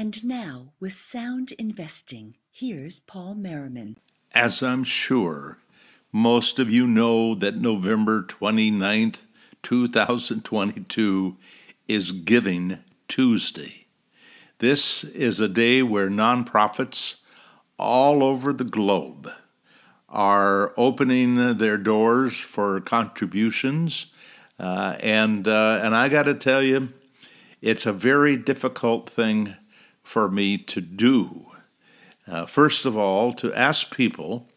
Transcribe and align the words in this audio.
And 0.00 0.24
now, 0.24 0.72
with 0.80 0.94
sound 0.94 1.52
investing, 1.58 2.38
here's 2.50 3.00
Paul 3.00 3.34
Merriman. 3.34 3.98
As 4.32 4.62
I'm 4.62 4.82
sure 4.82 5.58
most 6.10 6.58
of 6.58 6.70
you 6.70 6.86
know 6.86 7.34
that 7.34 7.56
November 7.56 8.22
29th, 8.22 9.24
2022 9.62 11.36
is 11.86 12.12
Giving 12.12 12.78
Tuesday. 13.08 13.88
This 14.58 15.04
is 15.04 15.38
a 15.38 15.48
day 15.48 15.82
where 15.82 16.08
nonprofits 16.08 17.16
all 17.78 18.24
over 18.24 18.54
the 18.54 18.64
globe 18.64 19.30
are 20.08 20.72
opening 20.78 21.58
their 21.58 21.76
doors 21.76 22.38
for 22.38 22.80
contributions. 22.80 24.06
Uh, 24.58 24.96
and, 25.00 25.46
uh, 25.46 25.78
and 25.82 25.94
I 25.94 26.08
got 26.08 26.22
to 26.22 26.34
tell 26.34 26.62
you, 26.62 26.88
it's 27.60 27.84
a 27.84 27.92
very 27.92 28.38
difficult 28.38 29.10
thing 29.10 29.56
for 30.02 30.30
me 30.30 30.58
to 30.58 30.80
do. 30.80 31.46
Uh, 32.26 32.46
first 32.46 32.86
of 32.86 32.96
all, 32.96 33.32
to 33.34 33.52
ask 33.54 33.94
people 33.94 34.48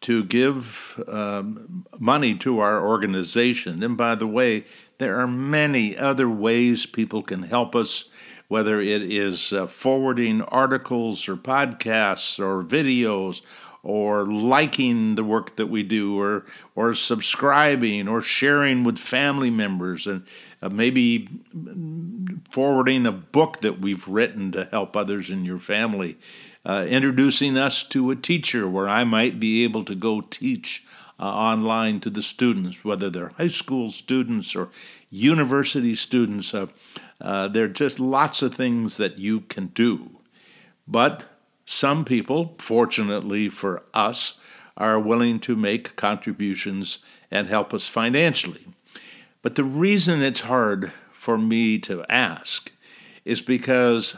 to 0.00 0.24
give 0.24 1.02
um, 1.08 1.84
money 1.98 2.34
to 2.34 2.58
our 2.60 2.86
organization. 2.86 3.82
And 3.82 3.96
by 3.96 4.14
the 4.14 4.26
way, 4.26 4.64
there 4.98 5.18
are 5.20 5.26
many 5.26 5.96
other 5.96 6.28
ways 6.28 6.86
people 6.86 7.22
can 7.22 7.42
help 7.42 7.76
us, 7.76 8.04
whether 8.48 8.80
it 8.80 9.02
is 9.02 9.52
uh, 9.52 9.66
forwarding 9.66 10.42
articles 10.42 11.28
or 11.28 11.36
podcasts 11.36 12.38
or 12.38 12.64
videos 12.64 13.42
or 13.82 14.26
liking 14.26 15.14
the 15.14 15.24
work 15.24 15.56
that 15.56 15.68
we 15.68 15.82
do 15.82 16.18
or 16.18 16.44
or 16.74 16.94
subscribing 16.94 18.08
or 18.08 18.20
sharing 18.20 18.84
with 18.84 18.98
family 18.98 19.50
members 19.50 20.06
and 20.06 20.24
uh, 20.62 20.68
maybe 20.68 21.28
forwarding 22.50 23.06
a 23.06 23.12
book 23.12 23.60
that 23.60 23.80
we've 23.80 24.06
written 24.06 24.52
to 24.52 24.68
help 24.70 24.96
others 24.96 25.30
in 25.30 25.44
your 25.44 25.58
family, 25.58 26.18
uh, 26.64 26.86
introducing 26.88 27.56
us 27.56 27.82
to 27.84 28.10
a 28.10 28.16
teacher 28.16 28.68
where 28.68 28.88
I 28.88 29.04
might 29.04 29.40
be 29.40 29.64
able 29.64 29.84
to 29.84 29.94
go 29.94 30.20
teach 30.20 30.84
uh, 31.18 31.24
online 31.24 32.00
to 32.00 32.10
the 32.10 32.22
students, 32.22 32.84
whether 32.84 33.10
they're 33.10 33.32
high 33.36 33.46
school 33.46 33.90
students 33.90 34.54
or 34.54 34.68
university 35.10 35.94
students. 35.94 36.54
Uh, 36.54 36.66
uh 37.20 37.48
there 37.48 37.64
are 37.64 37.68
just 37.68 38.00
lots 38.00 38.42
of 38.42 38.54
things 38.54 38.96
that 38.96 39.18
you 39.18 39.40
can 39.40 39.68
do. 39.68 40.10
But 40.88 41.24
some 41.64 42.04
people, 42.04 42.54
fortunately 42.58 43.48
for 43.48 43.82
us, 43.94 44.34
are 44.76 44.98
willing 44.98 45.38
to 45.40 45.54
make 45.54 45.94
contributions 45.94 46.98
and 47.30 47.48
help 47.48 47.72
us 47.72 47.86
financially. 47.86 48.66
But 49.42 49.54
the 49.54 49.64
reason 49.64 50.22
it's 50.22 50.40
hard 50.40 50.92
for 51.12 51.38
me 51.38 51.78
to 51.80 52.04
ask 52.10 52.72
is 53.24 53.40
because 53.40 54.16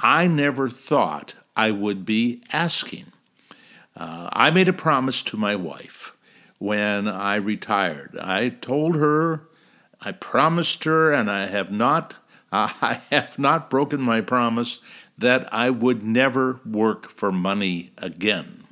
I 0.00 0.26
never 0.26 0.68
thought 0.68 1.34
I 1.56 1.70
would 1.70 2.04
be 2.04 2.42
asking. 2.52 3.06
Uh, 3.96 4.28
I 4.32 4.50
made 4.50 4.68
a 4.68 4.74
promise 4.74 5.22
to 5.24 5.36
my 5.36 5.56
wife 5.56 6.14
when 6.58 7.08
I 7.08 7.36
retired. 7.36 8.16
I 8.20 8.50
told 8.50 8.96
her, 8.96 9.48
I 10.00 10.12
promised 10.12 10.84
her, 10.84 11.12
and 11.12 11.30
I 11.30 11.46
have 11.46 11.70
not, 11.70 12.14
I 12.52 13.00
have 13.10 13.38
not 13.38 13.70
broken 13.70 14.00
my 14.00 14.20
promise 14.20 14.80
that 15.18 15.52
I 15.52 15.70
would 15.70 16.02
never 16.02 16.60
work 16.66 17.08
for 17.08 17.32
money 17.32 17.92
again. 17.96 18.64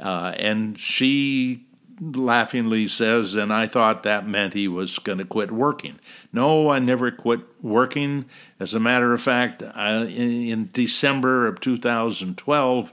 Uh, 0.00 0.34
and 0.36 0.78
she 0.78 1.65
laughingly 2.00 2.88
says, 2.88 3.34
and 3.34 3.52
I 3.52 3.66
thought 3.66 4.02
that 4.02 4.28
meant 4.28 4.54
he 4.54 4.68
was 4.68 4.98
going 4.98 5.18
to 5.18 5.24
quit 5.24 5.50
working. 5.50 5.98
No, 6.32 6.70
I 6.70 6.78
never 6.78 7.10
quit 7.10 7.40
working. 7.62 8.26
As 8.60 8.74
a 8.74 8.80
matter 8.80 9.12
of 9.12 9.22
fact, 9.22 9.62
I, 9.62 10.04
in, 10.04 10.48
in, 10.48 10.70
December 10.72 11.46
of 11.46 11.60
2012, 11.60 12.92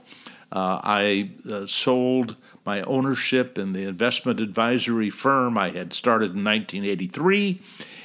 uh, 0.52 0.80
I 0.82 1.30
uh, 1.50 1.66
sold 1.66 2.36
my 2.64 2.82
ownership 2.82 3.58
in 3.58 3.72
the 3.72 3.84
investment 3.84 4.40
advisory 4.40 5.10
firm 5.10 5.58
I 5.58 5.70
had 5.70 5.92
started 5.92 6.34
in 6.34 6.44
1983. 6.44 7.60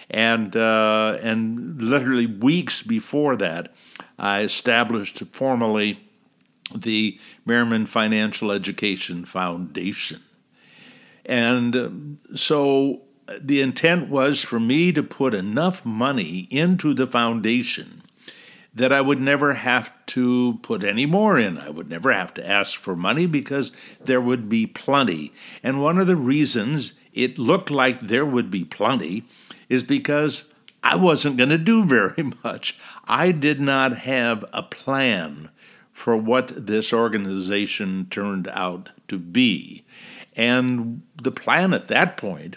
And, 0.09 0.55
uh, 0.55 1.17
and 1.21 1.81
literally 1.81 2.25
weeks 2.25 2.81
before 2.81 3.35
that, 3.37 3.73
I 4.17 4.41
established 4.41 5.23
formally 5.31 5.99
the 6.75 7.19
Merriman 7.45 7.85
Financial 7.85 8.51
Education 8.51 9.25
Foundation. 9.25 10.21
And 11.29 11.75
um, 11.75 12.19
so 12.33 13.03
the 13.39 13.61
intent 13.61 14.09
was 14.09 14.41
for 14.41 14.59
me 14.59 14.91
to 14.91 15.03
put 15.03 15.35
enough 15.35 15.85
money 15.85 16.47
into 16.49 16.95
the 16.95 17.05
foundation 17.05 18.01
that 18.73 18.91
I 18.91 19.01
would 19.01 19.21
never 19.21 19.53
have 19.53 19.91
to 20.07 20.57
put 20.63 20.83
any 20.83 21.05
more 21.05 21.37
in. 21.37 21.59
I 21.59 21.69
would 21.69 21.87
never 21.87 22.11
have 22.11 22.33
to 22.35 22.47
ask 22.47 22.79
for 22.79 22.95
money 22.95 23.27
because 23.27 23.71
there 24.03 24.19
would 24.19 24.49
be 24.49 24.65
plenty. 24.65 25.31
And 25.61 25.83
one 25.83 25.99
of 25.99 26.07
the 26.07 26.15
reasons 26.15 26.93
it 27.13 27.37
looked 27.37 27.69
like 27.69 27.99
there 27.99 28.25
would 28.25 28.49
be 28.49 28.65
plenty 28.65 29.23
is 29.69 29.83
because 29.83 30.45
I 30.81 30.95
wasn't 30.95 31.37
going 31.37 31.51
to 31.51 31.59
do 31.59 31.83
very 31.85 32.31
much. 32.43 32.75
I 33.05 33.31
did 33.31 33.61
not 33.61 33.99
have 33.99 34.43
a 34.51 34.63
plan 34.63 35.49
for 35.93 36.17
what 36.17 36.65
this 36.65 36.91
organization 36.91 38.07
turned 38.09 38.47
out 38.47 38.89
to 39.09 39.19
be. 39.19 39.83
And 40.39 41.01
the 41.21 41.33
plan 41.33 41.73
at 41.73 41.89
that 41.89 42.15
point 42.15 42.55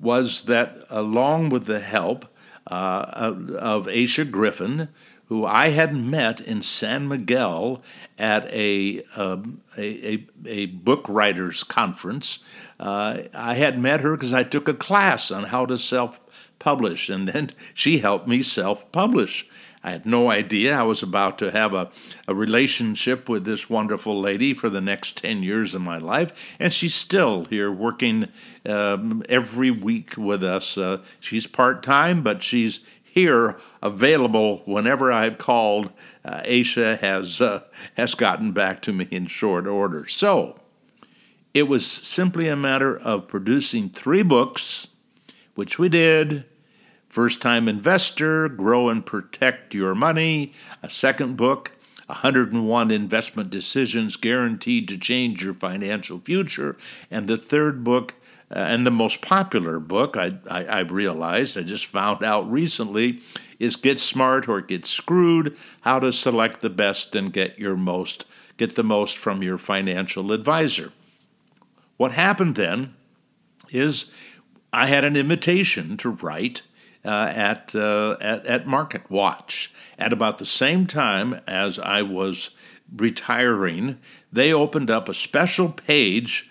was 0.00 0.42
that, 0.46 0.78
along 0.90 1.50
with 1.50 1.66
the 1.66 1.78
help 1.78 2.26
uh, 2.66 3.04
of 3.60 3.86
Aisha 3.86 4.28
Griffin, 4.28 4.88
who 5.26 5.46
I 5.46 5.68
had 5.68 5.94
met 5.94 6.40
in 6.40 6.62
San 6.62 7.06
Miguel 7.06 7.80
at 8.18 8.52
a, 8.52 9.04
um, 9.14 9.60
a, 9.78 10.14
a, 10.14 10.26
a, 10.46 10.66
book 10.66 11.04
writers 11.08 11.62
conference. 11.62 12.40
Uh, 12.80 13.18
I 13.32 13.54
had 13.54 13.78
met 13.78 14.00
her 14.00 14.16
because 14.16 14.34
I 14.34 14.42
took 14.42 14.66
a 14.66 14.74
class 14.74 15.30
on 15.30 15.44
how 15.44 15.64
to 15.66 15.78
self 15.78 16.18
publish, 16.58 17.08
and 17.08 17.28
then 17.28 17.50
she 17.72 17.98
helped 17.98 18.26
me 18.26 18.42
self 18.42 18.90
publish. 18.90 19.46
I 19.84 19.90
had 19.90 20.06
no 20.06 20.30
idea 20.30 20.76
I 20.76 20.82
was 20.82 21.02
about 21.02 21.38
to 21.38 21.50
have 21.50 21.74
a, 21.74 21.90
a 22.28 22.34
relationship 22.34 23.28
with 23.28 23.44
this 23.44 23.68
wonderful 23.68 24.20
lady 24.20 24.54
for 24.54 24.70
the 24.70 24.80
next 24.80 25.16
10 25.16 25.42
years 25.42 25.74
of 25.74 25.82
my 25.82 25.98
life, 25.98 26.32
and 26.58 26.72
she's 26.72 26.94
still 26.94 27.46
here 27.46 27.70
working 27.70 28.28
um, 28.64 29.24
every 29.28 29.70
week 29.70 30.16
with 30.16 30.44
us. 30.44 30.78
Uh, 30.78 31.02
she's 31.18 31.46
part 31.46 31.82
time, 31.82 32.22
but 32.22 32.42
she's 32.42 32.80
here 33.02 33.58
available 33.82 34.62
whenever 34.64 35.12
I've 35.12 35.36
called. 35.38 35.90
Uh, 36.24 36.42
Aisha 36.42 36.98
has, 37.00 37.40
uh, 37.40 37.62
has 37.96 38.14
gotten 38.14 38.52
back 38.52 38.82
to 38.82 38.92
me 38.92 39.08
in 39.10 39.26
short 39.26 39.66
order. 39.66 40.06
So 40.06 40.56
it 41.52 41.64
was 41.64 41.84
simply 41.84 42.48
a 42.48 42.56
matter 42.56 42.96
of 42.96 43.28
producing 43.28 43.90
three 43.90 44.22
books, 44.22 44.86
which 45.54 45.78
we 45.78 45.88
did 45.88 46.44
First 47.12 47.42
Time 47.42 47.68
Investor 47.68 48.48
Grow 48.48 48.88
and 48.88 49.04
Protect 49.04 49.74
Your 49.74 49.94
Money, 49.94 50.54
a 50.82 50.88
second 50.88 51.36
book, 51.36 51.72
101 52.06 52.90
Investment 52.90 53.50
Decisions 53.50 54.16
Guaranteed 54.16 54.88
to 54.88 54.96
Change 54.96 55.44
Your 55.44 55.52
Financial 55.52 56.18
Future, 56.20 56.78
and 57.10 57.28
the 57.28 57.36
third 57.36 57.84
book, 57.84 58.14
uh, 58.50 58.60
and 58.60 58.86
the 58.86 58.90
most 58.90 59.20
popular 59.20 59.78
book, 59.78 60.16
I, 60.16 60.38
I, 60.48 60.64
I 60.64 60.80
realized, 60.80 61.58
I 61.58 61.64
just 61.64 61.84
found 61.84 62.24
out 62.24 62.50
recently, 62.50 63.20
is 63.58 63.76
Get 63.76 64.00
Smart 64.00 64.48
or 64.48 64.62
Get 64.62 64.86
Screwed 64.86 65.54
How 65.82 65.98
to 65.98 66.14
Select 66.14 66.60
the 66.60 66.70
Best 66.70 67.14
and 67.14 67.30
Get 67.30 67.58
Your 67.58 67.76
Most, 67.76 68.24
Get 68.56 68.74
the 68.74 68.82
Most 68.82 69.18
from 69.18 69.42
Your 69.42 69.58
Financial 69.58 70.32
Advisor. 70.32 70.94
What 71.98 72.12
happened 72.12 72.54
then 72.54 72.94
is 73.68 74.10
I 74.72 74.86
had 74.86 75.04
an 75.04 75.14
invitation 75.14 75.98
to 75.98 76.08
write 76.08 76.62
uh, 77.04 77.32
at, 77.34 77.74
uh, 77.74 78.16
at, 78.20 78.46
at 78.46 78.66
Market 78.66 79.10
Watch. 79.10 79.72
At 79.98 80.12
about 80.12 80.38
the 80.38 80.46
same 80.46 80.86
time 80.86 81.40
as 81.46 81.78
I 81.78 82.02
was 82.02 82.50
retiring, 82.94 83.98
they 84.32 84.52
opened 84.52 84.90
up 84.90 85.08
a 85.08 85.14
special 85.14 85.68
page 85.70 86.50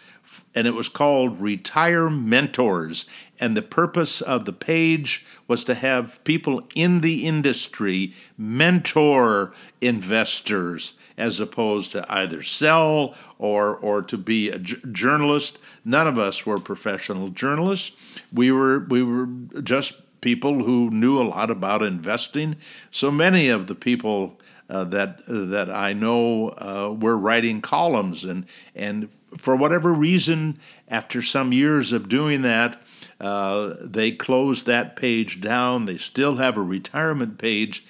and 0.53 0.68
it 0.68 0.74
was 0.74 0.89
called 0.89 1.42
Retire 1.42 2.09
Mentors. 2.09 3.06
And 3.39 3.57
the 3.57 3.62
purpose 3.62 4.21
of 4.21 4.45
the 4.45 4.53
page 4.53 5.25
was 5.48 5.63
to 5.63 5.74
have 5.74 6.24
people 6.24 6.68
in 6.75 7.01
the 7.01 7.25
industry 7.25 8.13
mentor 8.38 9.54
investors 9.80 10.94
as 11.18 11.39
opposed 11.39 11.92
to 11.92 12.06
either 12.12 12.44
sell 12.44 13.15
or, 13.39 13.75
or 13.77 14.01
to 14.04 14.18
be 14.18 14.50
a 14.50 14.59
j- 14.59 14.77
journalist. 14.92 15.57
None 15.83 16.07
of 16.07 16.18
us 16.18 16.45
were 16.45 16.59
professional 16.59 17.30
journalists. 17.30 17.92
We 18.31 18.51
were, 18.51 18.80
we 18.89 19.04
were 19.04 19.27
just 19.62 20.01
people 20.21 20.63
who 20.63 20.89
knew 20.91 21.19
a 21.19 21.27
lot 21.27 21.51
about 21.51 21.81
investing. 21.81 22.56
So 22.89 23.12
many 23.12 23.50
of 23.50 23.68
the 23.68 23.75
people 23.75 24.39
uh, 24.69 24.85
that 24.85 25.21
that 25.27 25.69
I 25.69 25.91
know 25.94 26.50
uh, 26.50 26.95
were 26.97 27.18
writing 27.18 27.62
columns, 27.62 28.23
and 28.23 28.45
and 28.73 29.09
for 29.38 29.56
whatever 29.56 29.94
reason, 29.94 30.57
after 30.88 31.21
some 31.21 31.51
years 31.51 31.91
of 31.91 32.09
doing 32.09 32.41
that, 32.44 32.81
uh, 33.19 33.75
they 33.81 34.12
closed 34.12 34.65
that 34.65 34.95
page 34.95 35.41
down. 35.41 35.85
They 35.85 35.97
still 35.97 36.38
have 36.38 36.57
a 36.57 36.62
retirement 36.62 37.38
page. 37.38 37.85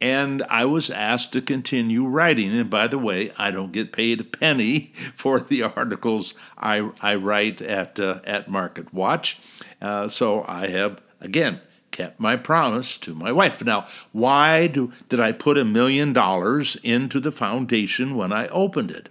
and 0.00 0.42
I 0.50 0.64
was 0.64 0.90
asked 0.90 1.32
to 1.34 1.40
continue 1.40 2.04
writing. 2.04 2.58
And 2.58 2.68
by 2.68 2.88
the 2.88 2.98
way, 2.98 3.30
I 3.38 3.52
don't 3.52 3.70
get 3.70 3.92
paid 3.92 4.20
a 4.20 4.24
penny 4.24 4.92
for 5.16 5.38
the 5.38 5.62
articles 5.62 6.34
I, 6.58 6.90
I 7.00 7.14
write 7.14 7.62
at 7.62 8.00
uh, 8.00 8.20
at 8.24 8.48
Market 8.50 8.92
Watch. 8.92 9.38
Uh, 9.80 10.08
so 10.08 10.44
I 10.48 10.66
have 10.68 11.00
again 11.24 11.60
kept 11.90 12.18
my 12.18 12.36
promise 12.36 12.96
to 12.96 13.14
my 13.14 13.30
wife. 13.30 13.62
Now, 13.62 13.86
why 14.12 14.66
do, 14.66 14.92
did 15.10 15.20
I 15.20 15.32
put 15.32 15.58
a 15.58 15.64
million 15.64 16.12
dollars 16.12 16.76
into 16.82 17.20
the 17.20 17.30
foundation 17.30 18.16
when 18.16 18.32
I 18.32 18.48
opened 18.48 18.90
it? 18.90 19.10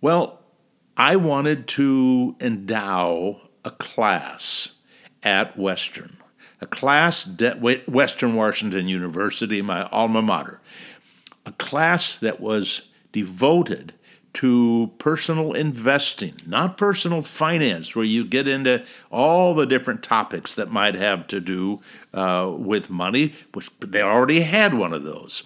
Well, 0.00 0.40
I 0.96 1.16
wanted 1.16 1.68
to 1.68 2.34
endow 2.40 3.40
a 3.64 3.70
class 3.70 4.72
at 5.22 5.56
Western 5.56 6.16
a 6.60 6.66
class 6.66 7.28
at 7.42 7.60
Western 7.88 8.34
Washington 8.34 8.88
University, 8.88 9.60
my 9.60 9.84
alma 9.84 10.22
mater, 10.22 10.60
a 11.44 11.52
class 11.52 12.16
that 12.18 12.40
was 12.40 12.88
devoted 13.12 13.92
to 14.34 14.90
personal 14.98 15.52
investing, 15.52 16.34
not 16.46 16.76
personal 16.76 17.22
finance, 17.22 17.94
where 17.94 18.04
you 18.04 18.24
get 18.24 18.48
into 18.48 18.84
all 19.10 19.54
the 19.54 19.66
different 19.66 20.02
topics 20.02 20.54
that 20.54 20.70
might 20.70 20.94
have 20.94 21.26
to 21.28 21.40
do 21.40 21.80
uh, 22.12 22.52
with 22.56 22.90
money, 22.90 23.32
which 23.52 23.70
they 23.80 24.02
already 24.02 24.40
had 24.40 24.74
one 24.74 24.92
of 24.92 25.04
those. 25.04 25.42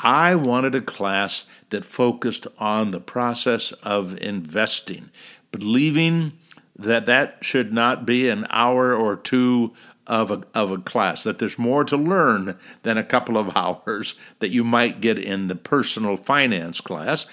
I 0.00 0.34
wanted 0.34 0.74
a 0.74 0.80
class 0.80 1.44
that 1.70 1.84
focused 1.84 2.46
on 2.58 2.90
the 2.90 3.00
process 3.00 3.70
of 3.82 4.18
investing, 4.18 5.10
believing 5.52 6.32
that 6.76 7.06
that 7.06 7.38
should 7.42 7.72
not 7.72 8.04
be 8.04 8.28
an 8.28 8.46
hour 8.50 8.94
or 8.94 9.16
two 9.16 9.72
of 10.06 10.30
a, 10.30 10.42
of 10.54 10.72
a 10.72 10.78
class, 10.78 11.22
that 11.22 11.38
there's 11.38 11.58
more 11.58 11.84
to 11.84 11.96
learn 11.96 12.58
than 12.82 12.98
a 12.98 13.04
couple 13.04 13.38
of 13.38 13.56
hours 13.56 14.16
that 14.40 14.50
you 14.50 14.64
might 14.64 15.00
get 15.00 15.18
in 15.18 15.46
the 15.46 15.54
personal 15.54 16.16
finance 16.16 16.80
class. 16.80 17.26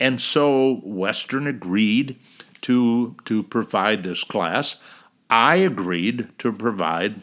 And 0.00 0.20
so 0.20 0.80
Western 0.82 1.46
agreed 1.46 2.18
to, 2.62 3.14
to 3.26 3.42
provide 3.42 4.02
this 4.02 4.24
class. 4.24 4.76
I 5.28 5.56
agreed 5.56 6.30
to 6.38 6.52
provide 6.52 7.20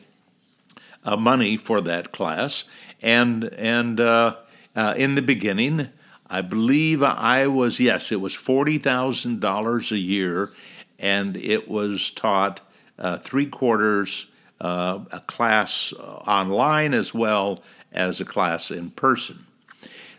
uh, 1.04 1.18
money 1.18 1.58
for 1.58 1.82
that 1.82 2.12
class. 2.12 2.66
And, 3.02 3.46
and 3.56 4.00
uh, 4.00 4.38
uh, 4.76 4.94
in 4.96 5.16
the 5.16 5.22
beginning, 5.22 5.90
I 6.30 6.42
believe 6.42 7.02
I 7.02 7.48
was, 7.48 7.80
yes, 7.80 8.12
it 8.12 8.22
was 8.22 8.36
$40,000 8.36 9.92
a 9.92 9.98
year, 9.98 10.52
and 11.00 11.36
it 11.38 11.68
was 11.68 12.12
taught 12.12 12.62
uh, 13.00 13.18
three 13.18 13.46
quarters 13.46 14.28
uh, 14.60 15.00
a 15.12 15.20
class 15.22 15.94
online 15.94 16.94
as 16.94 17.14
well 17.14 17.64
as 17.92 18.20
a 18.20 18.26
class 18.26 18.72
in 18.72 18.90
person. 18.92 19.46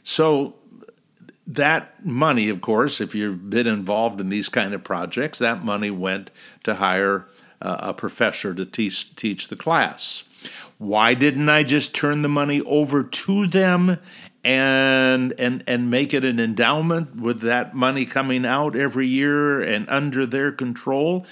So 0.02 0.54
that 1.48 2.04
money, 2.04 2.48
of 2.48 2.60
course, 2.60 3.00
if 3.00 3.14
you've 3.14 3.50
been 3.50 3.66
involved 3.66 4.20
in 4.20 4.28
these 4.28 4.48
kind 4.48 4.74
of 4.74 4.84
projects, 4.84 5.38
that 5.38 5.64
money 5.64 5.90
went 5.90 6.30
to 6.64 6.74
hire 6.74 7.26
uh, 7.60 7.78
a 7.80 7.94
professor 7.94 8.54
to 8.54 8.64
teach 8.64 9.16
teach 9.16 9.48
the 9.48 9.56
class. 9.56 10.24
Why 10.78 11.14
didn't 11.14 11.48
I 11.48 11.64
just 11.64 11.94
turn 11.94 12.22
the 12.22 12.28
money 12.28 12.60
over 12.60 13.02
to 13.02 13.46
them 13.46 13.98
and 14.44 15.34
and 15.38 15.64
and 15.66 15.90
make 15.90 16.14
it 16.14 16.24
an 16.24 16.38
endowment 16.38 17.16
with 17.16 17.40
that 17.40 17.74
money 17.74 18.04
coming 18.04 18.46
out 18.46 18.76
every 18.76 19.08
year 19.08 19.60
and 19.60 19.88
under 19.88 20.26
their 20.26 20.52
control? 20.52 21.26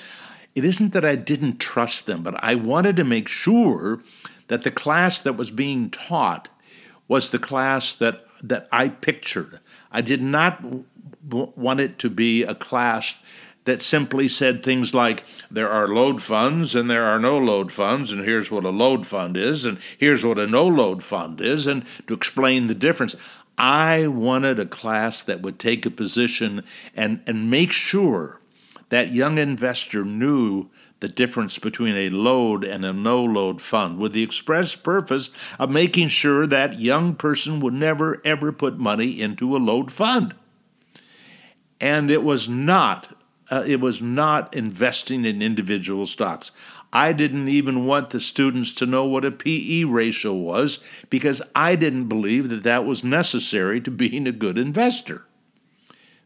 it 0.56 0.64
isn't 0.64 0.94
that 0.94 1.04
I 1.04 1.16
didn't 1.16 1.58
trust 1.58 2.06
them, 2.06 2.22
but 2.22 2.42
I 2.42 2.54
wanted 2.54 2.96
to 2.96 3.04
make 3.04 3.28
sure 3.28 4.00
that 4.48 4.64
the 4.64 4.70
class 4.70 5.20
that 5.20 5.34
was 5.34 5.50
being 5.50 5.90
taught 5.90 6.48
was 7.08 7.30
the 7.30 7.38
class 7.38 7.94
that, 7.96 8.24
that 8.42 8.66
I 8.72 8.88
pictured. 8.88 9.60
I 9.96 10.02
did 10.02 10.20
not 10.20 10.60
w- 11.26 11.52
want 11.56 11.80
it 11.80 11.98
to 12.00 12.10
be 12.10 12.42
a 12.42 12.54
class 12.54 13.16
that 13.64 13.80
simply 13.80 14.28
said 14.28 14.62
things 14.62 14.92
like 14.92 15.24
there 15.50 15.70
are 15.70 15.88
load 15.88 16.22
funds 16.22 16.74
and 16.74 16.90
there 16.90 17.06
are 17.06 17.18
no 17.18 17.38
load 17.38 17.72
funds, 17.72 18.12
and 18.12 18.22
here's 18.22 18.50
what 18.50 18.64
a 18.64 18.68
load 18.68 19.06
fund 19.06 19.38
is, 19.38 19.64
and 19.64 19.78
here's 19.96 20.22
what 20.22 20.38
a 20.38 20.46
no 20.46 20.66
load 20.66 21.02
fund 21.02 21.40
is, 21.40 21.66
and 21.66 21.82
to 22.06 22.12
explain 22.12 22.66
the 22.66 22.74
difference. 22.74 23.16
I 23.56 24.06
wanted 24.06 24.60
a 24.60 24.66
class 24.66 25.22
that 25.24 25.40
would 25.40 25.58
take 25.58 25.86
a 25.86 25.90
position 25.90 26.62
and, 26.94 27.22
and 27.26 27.50
make 27.50 27.72
sure 27.72 28.42
that 28.90 29.14
young 29.14 29.38
investor 29.38 30.04
knew 30.04 30.68
the 31.00 31.08
difference 31.08 31.58
between 31.58 31.94
a 31.94 32.10
load 32.10 32.64
and 32.64 32.84
a 32.84 32.92
no 32.92 33.22
load 33.22 33.60
fund 33.60 33.98
with 33.98 34.12
the 34.12 34.22
express 34.22 34.74
purpose 34.74 35.30
of 35.58 35.70
making 35.70 36.08
sure 36.08 36.46
that 36.46 36.80
young 36.80 37.14
person 37.14 37.60
would 37.60 37.74
never 37.74 38.20
ever 38.24 38.52
put 38.52 38.78
money 38.78 39.20
into 39.20 39.56
a 39.56 39.58
load 39.58 39.92
fund. 39.92 40.34
And 41.80 42.10
it 42.10 42.22
was 42.22 42.48
not 42.48 43.14
uh, 43.50 43.64
it 43.66 43.80
was 43.80 44.00
not 44.02 44.52
investing 44.54 45.24
in 45.24 45.42
individual 45.42 46.06
stocks. 46.06 46.50
I 46.92 47.12
didn't 47.12 47.48
even 47.48 47.84
want 47.84 48.10
the 48.10 48.20
students 48.20 48.72
to 48.74 48.86
know 48.86 49.04
what 49.04 49.24
a 49.24 49.30
PE 49.30 49.84
ratio 49.84 50.32
was 50.32 50.78
because 51.10 51.42
I 51.54 51.76
didn't 51.76 52.08
believe 52.08 52.48
that 52.48 52.62
that 52.62 52.84
was 52.86 53.04
necessary 53.04 53.80
to 53.82 53.90
being 53.90 54.26
a 54.26 54.32
good 54.32 54.56
investor. 54.56 55.26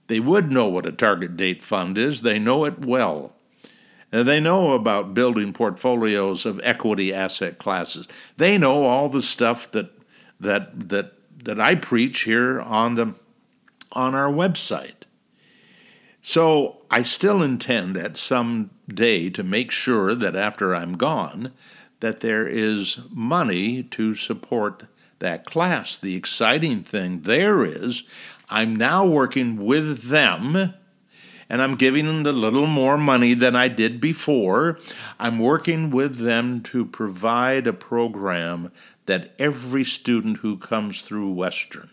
They 0.06 0.20
would 0.20 0.52
know 0.52 0.66
what 0.68 0.86
a 0.86 0.92
target 0.92 1.36
date 1.36 1.62
fund 1.62 1.98
is, 1.98 2.22
they 2.22 2.38
know 2.38 2.64
it 2.64 2.84
well. 2.84 3.34
They 4.10 4.40
know 4.40 4.72
about 4.72 5.14
building 5.14 5.52
portfolios 5.52 6.44
of 6.44 6.60
equity 6.64 7.14
asset 7.14 7.58
classes. 7.58 8.08
They 8.36 8.58
know 8.58 8.84
all 8.84 9.08
the 9.08 9.22
stuff 9.22 9.70
that 9.70 9.92
that 10.40 10.88
that 10.88 11.12
that 11.44 11.60
I 11.60 11.76
preach 11.76 12.22
here 12.22 12.60
on 12.60 12.96
the 12.96 13.14
on 13.92 14.14
our 14.14 14.30
website. 14.32 15.04
So 16.22 16.82
I 16.90 17.02
still 17.02 17.42
intend 17.42 17.96
at 17.96 18.16
some 18.16 18.70
day 18.88 19.30
to 19.30 19.42
make 19.42 19.70
sure 19.70 20.14
that 20.14 20.36
after 20.36 20.74
I'm 20.74 20.96
gone 20.96 21.52
that 22.00 22.20
there 22.20 22.46
is 22.46 22.98
money 23.10 23.82
to 23.82 24.14
support 24.14 24.84
that 25.20 25.44
class. 25.44 25.96
The 25.96 26.16
exciting 26.16 26.82
thing 26.82 27.22
there 27.22 27.64
is 27.64 28.02
I'm 28.48 28.74
now 28.74 29.06
working 29.06 29.64
with 29.64 30.04
them 30.04 30.74
and 31.50 31.60
I'm 31.60 31.74
giving 31.74 32.06
them 32.06 32.24
a 32.24 32.32
little 32.32 32.68
more 32.68 32.96
money 32.96 33.34
than 33.34 33.56
I 33.56 33.66
did 33.66 34.00
before. 34.00 34.78
I'm 35.18 35.40
working 35.40 35.90
with 35.90 36.18
them 36.18 36.62
to 36.62 36.84
provide 36.84 37.66
a 37.66 37.72
program 37.72 38.70
that 39.06 39.34
every 39.38 39.84
student 39.84 40.38
who 40.38 40.56
comes 40.56 41.02
through 41.02 41.32
Western, 41.32 41.90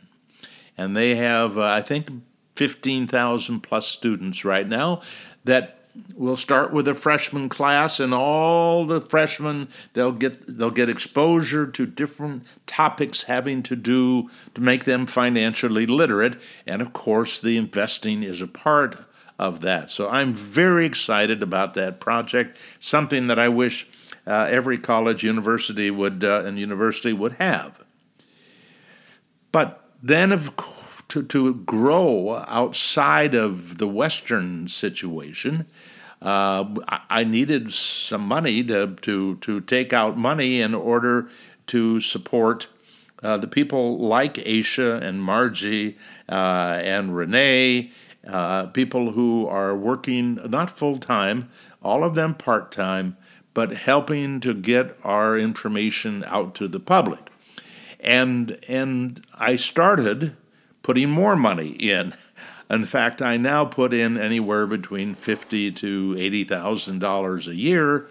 and 0.77 0.96
they 0.96 1.15
have, 1.15 1.58
uh, 1.58 1.63
I 1.63 1.81
think, 1.81 2.08
15,000 2.55 3.62
plus 3.62 3.88
students 3.88 4.46
right 4.46 4.67
now, 4.67 5.01
that 5.43 5.74
we'll 6.13 6.36
start 6.36 6.72
with 6.72 6.88
a 6.88 6.93
freshman 6.93 7.50
class 7.50 8.00
and 8.00 8.13
all 8.13 8.86
the 8.86 9.01
freshmen 9.01 9.67
they'll 9.93 10.12
get 10.12 10.38
they'll 10.46 10.70
get 10.70 10.89
exposure 10.89 11.65
to 11.65 11.88
different 11.88 12.43
topics 12.67 13.24
having 13.24 13.63
to 13.63 13.75
do 13.75 14.29
to 14.53 14.62
make 14.62 14.84
them 14.84 15.08
financially 15.08 15.88
literate 15.88 16.39
and 16.67 16.84
of 16.84 16.93
course 16.93 17.41
the 17.41 17.58
investing 17.58 18.22
is 18.22 18.43
a 18.43 18.48
part 18.48 19.06
of 19.39 19.62
that. 19.62 19.91
So 19.91 20.10
i'm 20.10 20.34
very 20.34 20.86
excited 20.86 21.44
about 21.44 21.74
that 21.75 22.00
project 22.00 22.58
something 22.79 23.27
that 23.27 23.38
i 23.38 23.50
wish 23.50 23.88
uh, 24.27 24.48
every 24.50 24.77
college 24.77 25.24
university 25.24 25.89
would 25.89 26.24
uh, 26.24 26.44
and 26.46 26.60
university 26.60 27.13
would 27.13 27.34
have. 27.34 27.82
But 29.51 29.89
then 30.03 30.32
of 30.32 30.51
to, 31.08 31.24
to 31.24 31.56
grow 31.56 32.44
outside 32.48 33.34
of 33.34 33.77
the 33.77 33.88
Western 33.88 34.67
situation, 34.67 35.65
uh, 36.22 36.65
I 37.10 37.24
needed 37.24 37.74
some 37.74 38.22
money 38.22 38.63
to, 38.65 38.96
to, 38.96 39.36
to 39.36 39.62
take 39.62 39.94
out 39.94 40.17
money 40.17 40.60
in 40.60 40.75
order 40.75 41.29
to 41.67 42.01
support 42.01 42.67
uh, 43.24 43.38
the 43.38 43.48
people 43.48 44.00
like 44.00 44.34
Aisha 44.36 45.01
and 45.01 45.24
Margie 45.24 45.98
uh, 46.27 46.82
and 46.84 47.15
Renee, 47.15 47.91
uh, 48.27 48.67
people 48.67 49.12
who 49.12 49.48
are 49.48 49.75
working 49.75 50.36
not 50.50 50.69
full 50.69 50.98
time, 50.98 51.50
all 51.81 52.03
of 52.03 52.15
them 52.15 52.36
part 52.36 52.72
time, 52.72 53.17
but 53.53 53.72
helping 53.72 54.39
to 54.41 54.53
get 54.53 54.98
our 55.03 55.38
information 55.38 56.24
out 56.25 56.53
to 56.55 56.67
the 56.67 56.79
public. 56.79 57.19
And, 58.00 58.60
and 58.67 59.25
I 59.34 59.55
started 59.55 60.36
putting 60.84 61.10
more 61.10 61.36
money 61.36 61.69
in. 61.69 62.13
In 62.69 62.86
fact, 62.86 63.22
I 63.22 63.38
now 63.38 63.65
put 63.65 63.93
in 63.93 64.17
anywhere 64.17 64.67
between 64.67 65.15
fifty 65.15 65.72
to 65.72 66.15
eighty 66.19 66.43
thousand 66.43 67.00
dollars 67.00 67.48
a 67.48 67.55
year 67.55 68.10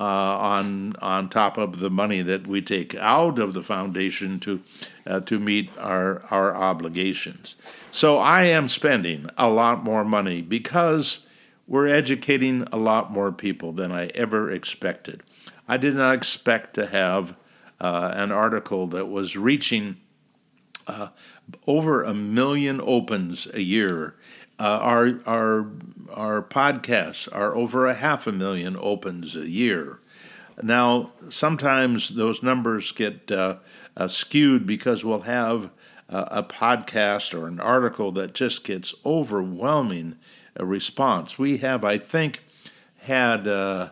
uh, 0.00 0.02
on 0.02 0.94
on 1.02 1.28
top 1.28 1.58
of 1.58 1.78
the 1.78 1.90
money 1.90 2.22
that 2.22 2.46
we 2.46 2.62
take 2.62 2.94
out 2.94 3.38
of 3.38 3.52
the 3.52 3.62
foundation 3.62 4.40
to 4.40 4.62
uh, 5.06 5.20
to 5.20 5.38
meet 5.38 5.70
our 5.78 6.22
our 6.30 6.56
obligations. 6.56 7.54
So 7.92 8.16
I 8.16 8.44
am 8.44 8.70
spending 8.70 9.26
a 9.36 9.50
lot 9.50 9.84
more 9.84 10.04
money 10.04 10.40
because 10.40 11.26
we're 11.68 11.86
educating 11.86 12.66
a 12.72 12.78
lot 12.78 13.12
more 13.12 13.30
people 13.30 13.72
than 13.72 13.92
I 13.92 14.06
ever 14.06 14.50
expected. 14.50 15.22
I 15.68 15.76
did 15.76 15.94
not 15.94 16.14
expect 16.14 16.74
to 16.74 16.86
have 16.86 17.36
uh, 17.78 18.12
an 18.14 18.32
article 18.32 18.86
that 18.88 19.06
was 19.06 19.36
reaching 19.36 19.98
uh, 20.86 21.08
over 21.66 22.02
a 22.02 22.14
million 22.14 22.80
opens 22.80 23.46
a 23.52 23.60
year. 23.60 24.16
Uh, 24.60 24.78
our 24.82 25.20
our 25.24 25.66
our 26.12 26.42
podcasts 26.42 27.26
are 27.32 27.56
over 27.56 27.86
a 27.86 27.94
half 27.94 28.26
a 28.26 28.32
million 28.32 28.76
opens 28.78 29.34
a 29.34 29.48
year. 29.48 30.00
Now, 30.62 31.12
sometimes 31.30 32.10
those 32.10 32.42
numbers 32.42 32.92
get 32.92 33.32
uh, 33.32 33.56
uh, 33.96 34.08
skewed 34.08 34.66
because 34.66 35.02
we'll 35.02 35.20
have 35.20 35.70
a 36.10 36.42
podcast 36.42 37.32
or 37.32 37.46
an 37.46 37.60
article 37.60 38.10
that 38.12 38.34
just 38.34 38.64
gets 38.64 38.94
overwhelming 39.06 40.16
uh, 40.58 40.66
response. 40.66 41.38
We 41.38 41.58
have, 41.58 41.84
I 41.84 41.96
think, 41.96 42.42
had 42.98 43.46
uh, 43.48 43.90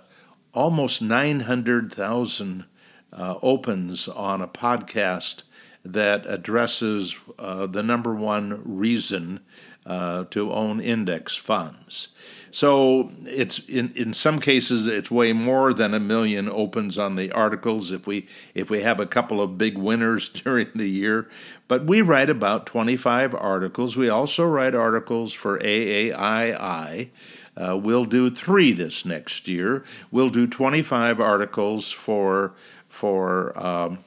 almost 0.52 1.00
900,000 1.00 2.64
uh, 3.12 3.34
opens 3.40 4.08
on 4.08 4.42
a 4.42 4.48
podcast 4.48 5.44
that 5.84 6.26
addresses 6.26 7.16
the 7.38 7.82
number 7.82 8.14
one 8.14 8.60
reason 8.64 9.40
uh, 9.88 10.24
to 10.30 10.52
own 10.52 10.80
index 10.80 11.34
funds. 11.34 12.08
So 12.50 13.10
it's 13.24 13.58
in, 13.60 13.92
in 13.94 14.12
some 14.12 14.38
cases 14.38 14.86
it's 14.86 15.10
way 15.10 15.32
more 15.32 15.72
than 15.72 15.94
a 15.94 16.00
million 16.00 16.48
opens 16.48 16.98
on 16.98 17.16
the 17.16 17.32
articles 17.32 17.90
if 17.90 18.06
we 18.06 18.26
if 18.54 18.70
we 18.70 18.82
have 18.82 19.00
a 19.00 19.06
couple 19.06 19.40
of 19.40 19.58
big 19.58 19.76
winners 19.76 20.28
during 20.44 20.68
the 20.74 20.88
year. 20.88 21.28
But 21.68 21.86
we 21.86 22.02
write 22.02 22.30
about 22.30 22.66
25 22.66 23.34
articles. 23.34 23.96
We 23.96 24.08
also 24.08 24.44
write 24.44 24.74
articles 24.74 25.32
for 25.32 25.58
AAII. 25.58 27.10
Uh, 27.56 27.76
we'll 27.76 28.04
do 28.04 28.30
three 28.30 28.72
this 28.72 29.04
next 29.04 29.48
year. 29.48 29.84
We'll 30.10 30.30
do 30.30 30.46
25 30.46 31.20
articles 31.20 31.90
for 31.90 32.54
for 32.88 33.58
um, 33.58 33.98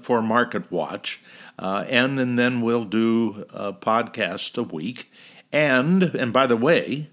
for 0.00 0.22
Market 0.22 0.70
Watch, 0.70 1.20
uh, 1.58 1.84
and, 1.88 2.18
and 2.18 2.38
then 2.38 2.60
we'll 2.60 2.84
do 2.84 3.46
a 3.50 3.72
podcast 3.72 4.58
a 4.58 4.62
week. 4.62 5.10
And 5.52 6.02
and 6.02 6.32
by 6.32 6.46
the 6.46 6.56
way, 6.56 7.08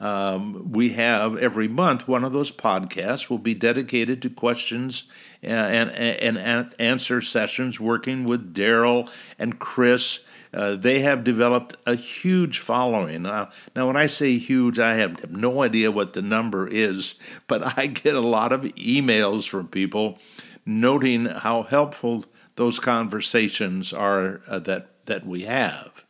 um, 0.00 0.72
we 0.72 0.90
have 0.90 1.36
every 1.36 1.68
month 1.68 2.08
one 2.08 2.24
of 2.24 2.32
those 2.32 2.50
podcasts 2.50 3.28
will 3.28 3.38
be 3.38 3.54
dedicated 3.54 4.22
to 4.22 4.30
questions 4.30 5.04
and, 5.42 5.90
and, 5.90 6.38
and 6.38 6.74
answer 6.78 7.20
sessions 7.20 7.78
working 7.78 8.24
with 8.24 8.54
Daryl 8.54 9.10
and 9.38 9.58
Chris. 9.58 10.20
Uh, 10.52 10.74
they 10.74 11.00
have 11.00 11.22
developed 11.22 11.76
a 11.86 11.94
huge 11.94 12.58
following. 12.58 13.26
Uh, 13.26 13.50
now, 13.76 13.86
when 13.86 13.96
I 13.96 14.06
say 14.06 14.38
huge, 14.38 14.78
I 14.78 14.94
have 14.94 15.30
no 15.30 15.62
idea 15.62 15.92
what 15.92 16.14
the 16.14 16.22
number 16.22 16.66
is, 16.66 17.14
but 17.46 17.62
I 17.78 17.86
get 17.86 18.14
a 18.14 18.20
lot 18.20 18.52
of 18.52 18.62
emails 18.62 19.46
from 19.46 19.68
people 19.68 20.18
noting 20.64 21.26
how 21.26 21.62
helpful 21.62 22.24
those 22.56 22.78
conversations 22.78 23.92
are 23.92 24.42
uh, 24.48 24.58
that, 24.60 25.06
that 25.06 25.26
we 25.26 25.42
have. 25.42 26.04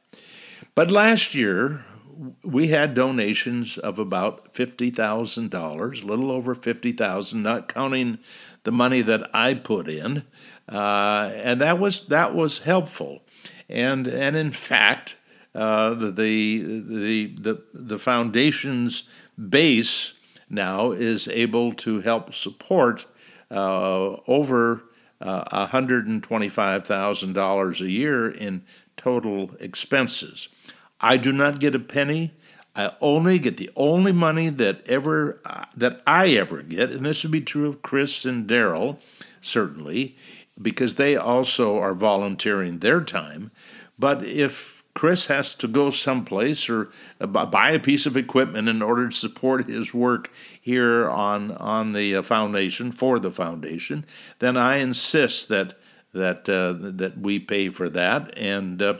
But 0.74 0.90
last 0.90 1.34
year, 1.34 1.84
we 2.44 2.68
had 2.68 2.94
donations 2.94 3.78
of 3.78 3.98
about 3.98 4.52
$50,000, 4.54 6.02
a 6.02 6.06
little 6.06 6.30
over 6.30 6.54
50000 6.54 7.42
not 7.42 7.72
counting 7.72 8.18
the 8.64 8.72
money 8.72 9.02
that 9.02 9.28
I 9.34 9.54
put 9.54 9.88
in. 9.88 10.24
Uh, 10.68 11.32
and 11.34 11.60
that 11.60 11.78
was 11.78 12.06
that 12.06 12.34
was 12.34 12.58
helpful. 12.58 13.22
And 13.68 14.06
and 14.06 14.36
in 14.36 14.52
fact, 14.52 15.16
uh, 15.54 15.94
the, 15.94 16.10
the 16.10 17.26
the 17.26 17.62
the 17.74 17.98
foundation's 17.98 19.02
base 19.48 20.12
now 20.48 20.92
is 20.92 21.26
able 21.28 21.72
to 21.72 22.00
help 22.00 22.34
support 22.34 23.06
uh, 23.50 24.16
over 24.26 24.82
uh, 25.20 25.66
$125,000 25.68 27.80
a 27.80 27.90
year 27.90 28.30
in 28.30 28.62
total 28.96 29.50
expenses. 29.60 30.48
I 31.00 31.16
do 31.16 31.32
not 31.32 31.60
get 31.60 31.74
a 31.74 31.78
penny. 31.78 32.32
I 32.76 32.92
only 33.00 33.38
get 33.38 33.56
the 33.56 33.70
only 33.74 34.12
money 34.12 34.48
that 34.48 34.88
ever 34.88 35.40
uh, 35.44 35.64
that 35.76 36.02
I 36.06 36.28
ever 36.28 36.62
get, 36.62 36.90
and 36.90 37.04
this 37.04 37.24
would 37.24 37.32
be 37.32 37.40
true 37.40 37.68
of 37.68 37.82
Chris 37.82 38.24
and 38.24 38.48
Daryl, 38.48 38.98
certainly, 39.40 40.16
because 40.60 40.94
they 40.94 41.16
also 41.16 41.78
are 41.78 41.94
volunteering 41.94 42.78
their 42.78 43.00
time. 43.00 43.50
But 43.98 44.24
if 44.24 44.79
Chris 44.94 45.26
has 45.26 45.54
to 45.54 45.68
go 45.68 45.90
someplace 45.90 46.68
or 46.68 46.90
uh, 47.20 47.26
buy 47.26 47.70
a 47.70 47.78
piece 47.78 48.06
of 48.06 48.16
equipment 48.16 48.68
in 48.68 48.82
order 48.82 49.08
to 49.08 49.16
support 49.16 49.68
his 49.68 49.94
work 49.94 50.30
here 50.60 51.08
on 51.08 51.52
on 51.52 51.92
the 51.92 52.16
uh, 52.16 52.22
foundation 52.22 52.92
for 52.92 53.18
the 53.18 53.30
foundation, 53.30 54.04
then 54.40 54.56
I 54.56 54.76
insist 54.76 55.48
that 55.48 55.74
that 56.12 56.48
uh, 56.48 56.74
that 56.78 57.18
we 57.18 57.38
pay 57.38 57.68
for 57.68 57.88
that 57.90 58.36
and. 58.36 58.82
Uh, 58.82 58.98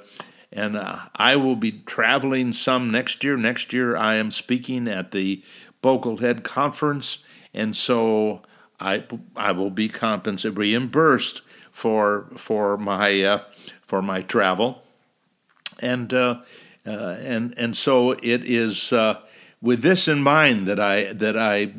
and 0.53 0.77
uh, 0.77 0.99
I 1.15 1.37
will 1.37 1.55
be 1.55 1.71
traveling 1.87 2.53
some 2.53 2.91
next 2.91 3.23
year. 3.23 3.37
Next 3.37 3.73
year, 3.73 3.97
I 3.97 4.17
am 4.17 4.33
speaking 4.33 4.89
at 4.89 5.13
the 5.13 5.45
Boglehead 5.81 6.43
Conference, 6.43 7.19
and 7.55 7.77
so 7.77 8.43
I 8.81 9.05
I 9.37 9.53
will 9.53 9.71
be 9.71 9.89
compensated, 9.89 10.59
reimbursed 10.59 11.43
for 11.71 12.27
for 12.37 12.77
my 12.77 13.23
uh, 13.23 13.45
for 13.87 14.03
my 14.03 14.23
travel, 14.23 14.83
and 15.81 16.13
uh, 16.15 16.41
uh 16.87 17.17
and 17.21 17.55
and 17.57 17.77
so 17.77 18.13
it 18.13 18.45
is 18.45 18.93
uh, 18.93 19.21
with 19.61 19.83
this 19.83 20.09
in 20.09 20.23
mind 20.23 20.67
that 20.67 20.81
I 20.81 21.13
that 21.13 21.37
I 21.37 21.73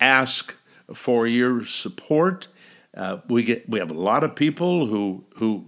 ask 0.00 0.54
for 0.92 1.26
your 1.26 1.64
support 1.64 2.48
uh, 2.96 3.18
we 3.28 3.42
get 3.42 3.68
we 3.68 3.80
have 3.80 3.90
a 3.90 3.94
lot 3.94 4.22
of 4.22 4.34
people 4.36 4.86
who 4.86 5.24
who 5.36 5.64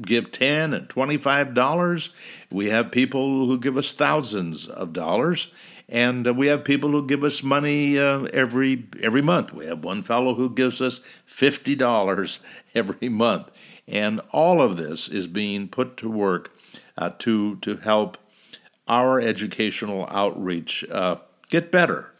give 0.00 0.30
ten 0.30 0.72
and 0.72 0.88
twenty 0.88 1.16
five 1.16 1.52
dollars. 1.52 2.10
We 2.50 2.66
have 2.66 2.92
people 2.92 3.46
who 3.46 3.58
give 3.58 3.76
us 3.76 3.92
thousands 3.92 4.68
of 4.68 4.92
dollars, 4.92 5.50
and 5.88 6.26
uh, 6.28 6.34
we 6.34 6.46
have 6.46 6.62
people 6.64 6.90
who 6.90 7.04
give 7.04 7.24
us 7.24 7.42
money 7.42 7.98
uh, 7.98 8.24
every 8.32 8.86
every 9.02 9.22
month. 9.22 9.52
We 9.52 9.66
have 9.66 9.82
one 9.82 10.04
fellow 10.04 10.34
who 10.34 10.50
gives 10.50 10.80
us 10.80 11.00
fifty 11.26 11.74
dollars 11.74 12.38
every 12.76 13.08
month, 13.08 13.50
and 13.88 14.20
all 14.30 14.62
of 14.62 14.76
this 14.76 15.08
is 15.08 15.26
being 15.26 15.66
put 15.66 15.96
to 15.96 16.08
work 16.08 16.52
uh, 16.98 17.10
to 17.20 17.56
to 17.56 17.76
help 17.76 18.18
our 18.86 19.20
educational 19.20 20.06
outreach 20.10 20.84
uh, 20.90 21.16
get 21.48 21.70
better. 21.70 22.12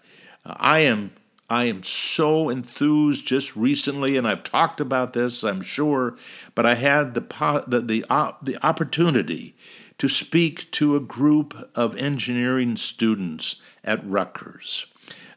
I 0.47 0.81
am 0.81 1.13
I 1.51 1.65
am 1.65 1.83
so 1.83 2.51
enthused 2.51 3.27
just 3.27 3.57
recently, 3.57 4.19
and 4.19 4.29
I've 4.29 4.43
talked 4.43 4.81
about 4.81 5.15
this, 5.15 5.43
I'm 5.43 5.63
sure, 5.63 6.17
but 6.55 6.67
I 6.67 6.75
had 6.75 7.15
the, 7.15 7.65
the, 7.67 7.81
the, 7.81 8.05
uh, 8.11 8.33
the 8.43 8.65
opportunity 8.67 9.57
to 9.97 10.09
speak 10.11 10.71
to 10.73 10.95
a 10.95 11.01
group 11.01 11.71
of 11.75 11.97
engineering 11.97 12.77
students 12.77 13.57
at 13.83 14.07
Rutgers. 14.07 14.87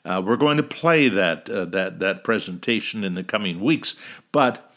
Uh, 0.03 0.21
we're 0.25 0.35
going 0.35 0.57
to 0.57 0.63
play 0.63 1.07
that, 1.07 1.49
uh, 1.49 1.63
that, 1.65 1.99
that 1.99 2.25
presentation 2.25 3.05
in 3.05 3.13
the 3.13 3.23
coming 3.23 3.61
weeks, 3.61 3.95
but 4.33 4.70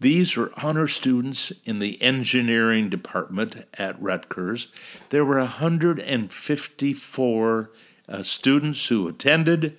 these 0.00 0.36
were 0.36 0.52
honor 0.56 0.86
students 0.86 1.52
in 1.64 1.80
the 1.80 2.00
engineering 2.00 2.88
department 2.88 3.66
at 3.74 4.00
Rutgers. 4.00 4.68
There 5.10 5.24
were 5.24 5.38
154 5.38 7.70
uh, 8.08 8.22
students 8.22 8.86
who 8.86 9.08
attended. 9.08 9.76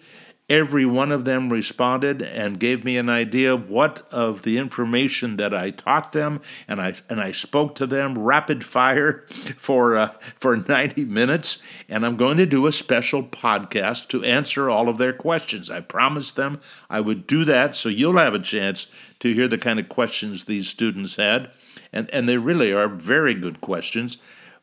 Every 0.50 0.84
one 0.84 1.12
of 1.12 1.26
them 1.26 1.52
responded 1.52 2.24
and 2.24 2.60
gave 2.60 2.84
me 2.84 2.98
an 2.98 3.08
idea 3.08 3.54
of 3.54 3.70
what 3.70 4.08
of 4.12 4.42
the 4.42 4.58
information 4.58 5.38
that 5.38 5.54
I 5.54 5.70
taught 5.70 6.12
them, 6.12 6.42
and 6.68 6.82
I 6.82 6.96
and 7.08 7.22
I 7.22 7.32
spoke 7.32 7.76
to 7.76 7.86
them 7.86 8.18
rapid 8.18 8.66
fire 8.66 9.26
for 9.30 9.96
uh, 9.96 10.10
for 10.40 10.58
90 10.58 11.06
minutes. 11.06 11.60
And 11.88 12.04
I'm 12.04 12.18
going 12.18 12.38
to 12.38 12.48
do 12.48 12.66
a 12.66 12.72
special 12.72 13.22
podcast 13.22 14.08
to 14.08 14.24
answer 14.24 14.72
all 14.72 14.90
of 14.90 14.98
their 14.98 15.14
questions. 15.14 15.70
I 15.70 15.82
promised 15.82 16.36
them 16.36 16.60
I 16.90 17.00
would 17.00 17.28
do 17.28 17.46
that, 17.46 17.76
so 17.76 17.88
you'll 17.88 18.18
have 18.18 18.34
a 18.34 18.40
chance 18.40 18.88
to 19.20 19.32
hear 19.32 19.48
the 19.48 19.60
kind 19.60 19.80
of 19.80 19.88
questions 19.88 20.46
these 20.46 20.68
students 20.68 21.18
had, 21.18 21.52
and 21.94 22.10
and 22.12 22.28
they 22.28 22.38
really 22.40 22.74
are 22.74 22.90
very 22.90 23.36
good 23.36 23.62
questions. 23.62 24.18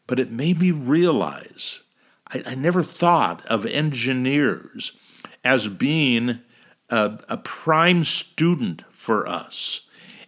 But 0.09 0.19
it 0.19 0.33
made 0.33 0.59
me 0.59 0.73
realize 0.73 1.81
I, 2.27 2.43
I 2.45 2.55
never 2.57 2.83
thought 2.83 3.47
of 3.47 3.65
engineers 3.67 4.93
as 5.47 5.69
being 5.69 6.41
a, 6.91 7.19
a 7.29 7.37
prime 7.37 8.05
student 8.05 8.83
for 8.93 9.29
us. 9.29 9.83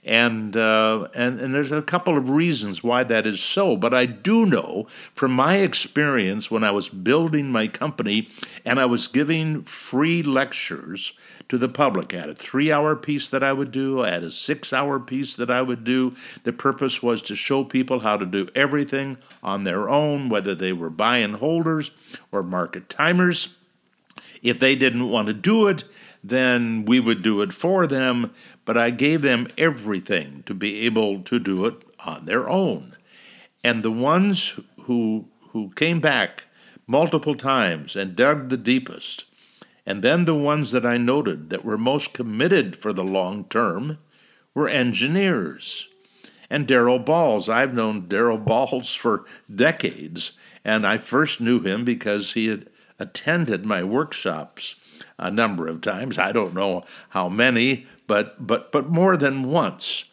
And, 0.05 0.57
uh, 0.57 1.09
and 1.15 1.39
and 1.39 1.55
there's 1.55 1.73
a 1.73 1.83
couple 1.83 2.17
of 2.17 2.31
reasons 2.31 2.83
why 2.83 3.05
that 3.05 3.27
is 3.27 3.43
so, 3.43 3.77
but 3.77 3.93
I 3.93 4.07
do 4.07 4.47
know 4.47 4.87
from 5.13 5.33
my 5.33 5.57
experience 5.57 6.51
when 6.51 6.65
I 6.65 6.71
was 6.71 6.89
building 6.89 7.51
my 7.51 7.67
company 7.69 8.29
and 8.65 8.81
I 8.81 8.87
was 8.87 9.07
giving 9.07 9.65
free 9.65 10.23
lectures 10.23 11.13
to 11.51 11.59
the 11.59 11.69
public. 11.69 12.15
I 12.15 12.21
had 12.21 12.31
a 12.31 12.35
three-hour 12.35 12.97
piece 12.97 13.29
that 13.31 13.43
I 13.43 13.53
would 13.53 13.71
do. 13.71 14.03
I 14.03 14.11
had 14.11 14.23
a 14.23 14.33
six-hour 14.33 15.01
piece 15.01 15.37
that 15.37 15.51
I 15.51 15.61
would 15.61 15.85
do. 15.85 16.15
The 16.45 16.53
purpose 16.53 17.03
was 17.03 17.21
to 17.23 17.37
show 17.37 17.65
people 17.65 18.01
how 18.01 18.17
to 18.17 18.25
do 18.25 18.49
everything 18.55 19.19
on 19.43 19.65
their 19.65 19.91
own, 19.91 20.31
whether 20.31 20.55
they 20.55 20.73
were 20.73 20.91
buy 20.91 21.19
and 21.19 21.35
holders 21.35 21.91
or 22.33 22.43
market 22.43 22.89
timers. 22.89 23.58
If 24.43 24.59
they 24.59 24.75
didn't 24.75 25.11
want 25.11 25.27
to 25.27 25.35
do 25.35 25.67
it, 25.67 25.85
then 26.23 26.85
we 26.85 27.01
would 27.01 27.23
do 27.23 27.41
it 27.41 27.53
for 27.53 27.87
them. 27.87 28.33
But 28.65 28.77
I 28.77 28.91
gave 28.91 29.23
them 29.23 29.49
everything 29.57 30.43
to 30.47 30.55
be 30.55 30.81
able 30.81 31.23
to 31.23 31.39
do 31.39 31.65
it 31.67 31.75
on 32.01 32.27
their 32.27 32.49
own. 32.49 32.97
And 33.65 33.83
the 33.83 33.91
ones 33.91 34.59
who, 34.83 35.29
who 35.51 35.71
came 35.71 36.01
back 36.01 36.45
multiple 36.87 37.35
times 37.35 37.97
and 37.97 38.17
dug 38.17 38.49
the 38.49 38.57
deepest, 38.57 39.25
and 39.85 40.03
then 40.03 40.25
the 40.25 40.35
ones 40.35 40.71
that 40.73 40.85
I 40.85 40.97
noted 40.99 41.51
that 41.51 41.65
were 41.65 41.79
most 41.79 42.13
committed 42.13 42.77
for 42.77 42.93
the 42.93 43.05
long 43.05 43.45
term 43.45 43.99
were 44.55 44.69
engineers. 44.69 45.89
And 46.51 46.67
Daryl 46.67 47.05
Bahls, 47.05 47.49
I've 47.49 47.75
known 47.75 48.09
Daryl 48.09 48.43
Bahls 48.43 48.97
for 48.99 49.25
decades, 49.55 50.33
and 50.65 50.87
I 50.87 50.99
first 50.99 51.41
knew 51.41 51.61
him 51.61 51.85
because 51.85 52.33
he 52.33 52.49
had 52.49 52.69
attended 52.99 53.65
my 53.65 53.83
workshops 53.83 54.77
a 55.19 55.31
number 55.31 55.69
of 55.69 55.81
times. 55.81 56.19
I 56.19 56.33
don't 56.33 56.55
know 56.55 56.85
how 57.11 57.29
many, 57.29 57.87
but 58.07 58.47
but 58.47 58.73
but 58.73 58.89
more 58.89 59.17
than 59.17 59.45
once. 59.45 60.05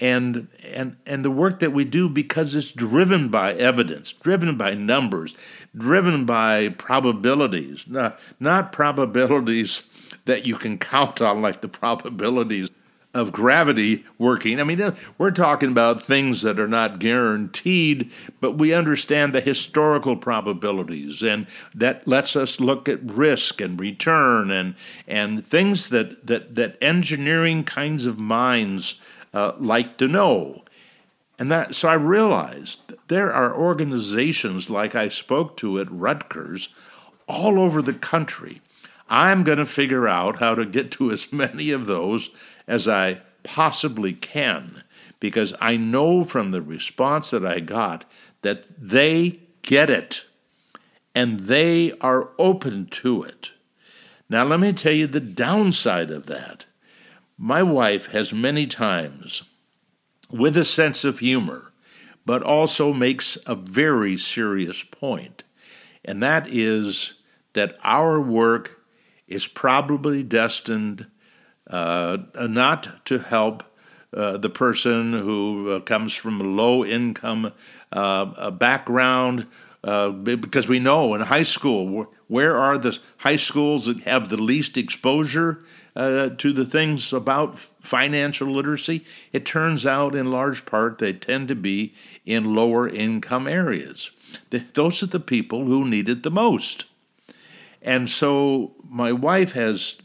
And 0.00 0.46
and 0.62 0.96
and 1.06 1.24
the 1.24 1.30
work 1.30 1.58
that 1.58 1.72
we 1.72 1.84
do 1.84 2.08
because 2.08 2.54
it's 2.54 2.70
driven 2.70 3.30
by 3.30 3.54
evidence, 3.54 4.12
driven 4.12 4.56
by 4.56 4.74
numbers, 4.74 5.34
driven 5.76 6.24
by 6.24 6.68
probabilities, 6.68 7.84
not, 7.88 8.18
not 8.38 8.70
probabilities 8.70 9.82
that 10.26 10.46
you 10.46 10.54
can 10.54 10.78
count 10.78 11.20
on 11.20 11.42
like 11.42 11.62
the 11.62 11.68
probabilities 11.68 12.70
of 13.14 13.32
gravity 13.32 14.04
working. 14.18 14.60
I 14.60 14.64
mean, 14.64 14.94
we're 15.16 15.30
talking 15.30 15.70
about 15.70 16.02
things 16.02 16.42
that 16.42 16.60
are 16.60 16.68
not 16.68 16.98
guaranteed, 16.98 18.12
but 18.40 18.58
we 18.58 18.74
understand 18.74 19.34
the 19.34 19.40
historical 19.40 20.16
probabilities, 20.16 21.22
and 21.22 21.46
that 21.74 22.06
lets 22.06 22.36
us 22.36 22.60
look 22.60 22.88
at 22.88 23.02
risk 23.02 23.60
and 23.60 23.80
return 23.80 24.50
and 24.50 24.74
and 25.06 25.46
things 25.46 25.88
that 25.88 26.26
that 26.26 26.54
that 26.54 26.76
engineering 26.82 27.64
kinds 27.64 28.04
of 28.04 28.18
minds 28.18 28.96
uh, 29.32 29.52
like 29.58 29.96
to 29.98 30.06
know. 30.06 30.62
And 31.38 31.50
that 31.50 31.74
so 31.74 31.88
I 31.88 31.94
realized 31.94 32.92
there 33.08 33.32
are 33.32 33.56
organizations 33.56 34.68
like 34.68 34.94
I 34.94 35.08
spoke 35.08 35.56
to 35.58 35.80
at 35.80 35.90
Rutgers 35.90 36.68
all 37.26 37.58
over 37.58 37.80
the 37.80 37.94
country. 37.94 38.60
I'm 39.08 39.44
going 39.44 39.58
to 39.58 39.66
figure 39.66 40.06
out 40.06 40.40
how 40.40 40.54
to 40.54 40.66
get 40.66 40.90
to 40.92 41.10
as 41.10 41.32
many 41.32 41.70
of 41.70 41.86
those 41.86 42.30
as 42.68 42.86
I 42.86 43.22
possibly 43.42 44.12
can 44.12 44.84
because 45.18 45.54
I 45.60 45.76
know 45.76 46.22
from 46.22 46.52
the 46.52 46.62
response 46.62 47.30
that 47.30 47.44
I 47.44 47.58
got 47.58 48.04
that 48.42 48.64
they 48.80 49.40
get 49.62 49.90
it 49.90 50.24
and 51.14 51.40
they 51.40 51.92
are 52.00 52.28
open 52.38 52.86
to 52.86 53.24
it. 53.24 53.50
Now, 54.30 54.44
let 54.44 54.60
me 54.60 54.72
tell 54.72 54.92
you 54.92 55.06
the 55.06 55.20
downside 55.20 56.10
of 56.10 56.26
that. 56.26 56.66
My 57.38 57.62
wife 57.62 58.08
has 58.08 58.32
many 58.32 58.66
times, 58.66 59.42
with 60.30 60.56
a 60.56 60.64
sense 60.64 61.04
of 61.04 61.20
humor, 61.20 61.72
but 62.26 62.42
also 62.42 62.92
makes 62.92 63.38
a 63.46 63.54
very 63.54 64.16
serious 64.16 64.82
point, 64.82 65.44
and 66.04 66.22
that 66.22 66.46
is 66.48 67.14
that 67.54 67.78
our 67.82 68.20
work 68.20 68.82
is 69.26 69.46
probably 69.46 70.22
destined 70.22 71.06
uh, 71.68 72.18
not 72.34 73.04
to 73.06 73.18
help 73.18 73.62
uh, 74.12 74.38
the 74.38 74.50
person 74.50 75.12
who 75.12 75.70
uh, 75.70 75.80
comes 75.80 76.14
from 76.14 76.40
a 76.40 76.44
low 76.44 76.84
income 76.84 77.52
uh, 77.92 78.50
background. 78.50 79.46
Uh, 79.84 80.10
because 80.10 80.66
we 80.66 80.80
know 80.80 81.14
in 81.14 81.20
high 81.20 81.44
school, 81.44 82.12
where 82.26 82.56
are 82.56 82.76
the 82.78 82.98
high 83.18 83.36
schools 83.36 83.86
that 83.86 84.00
have 84.00 84.28
the 84.28 84.36
least 84.36 84.76
exposure 84.76 85.62
uh, 85.94 86.30
to 86.30 86.52
the 86.52 86.66
things 86.66 87.12
about 87.12 87.58
financial 87.58 88.48
literacy? 88.48 89.04
It 89.32 89.46
turns 89.46 89.86
out, 89.86 90.16
in 90.16 90.32
large 90.32 90.66
part, 90.66 90.98
they 90.98 91.12
tend 91.12 91.46
to 91.48 91.54
be 91.54 91.94
in 92.26 92.56
lower 92.56 92.88
income 92.88 93.46
areas. 93.46 94.10
Those 94.74 95.02
are 95.02 95.06
the 95.06 95.20
people 95.20 95.64
who 95.66 95.86
need 95.86 96.08
it 96.08 96.22
the 96.24 96.30
most. 96.30 96.86
And 97.80 98.10
so 98.10 98.72
my 98.88 99.12
wife 99.12 99.52
has 99.52 99.96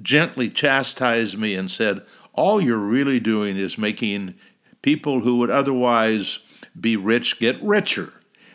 gently 0.00 0.48
chastised 0.48 1.38
me 1.38 1.54
and 1.54 1.70
said, 1.70 2.02
All 2.32 2.60
you're 2.60 2.78
really 2.78 3.20
doing 3.20 3.56
is 3.56 3.76
making 3.76 4.34
people 4.80 5.20
who 5.20 5.36
would 5.38 5.50
otherwise 5.50 6.38
be 6.78 6.96
rich 6.96 7.38
get 7.38 7.62
richer. 7.62 8.12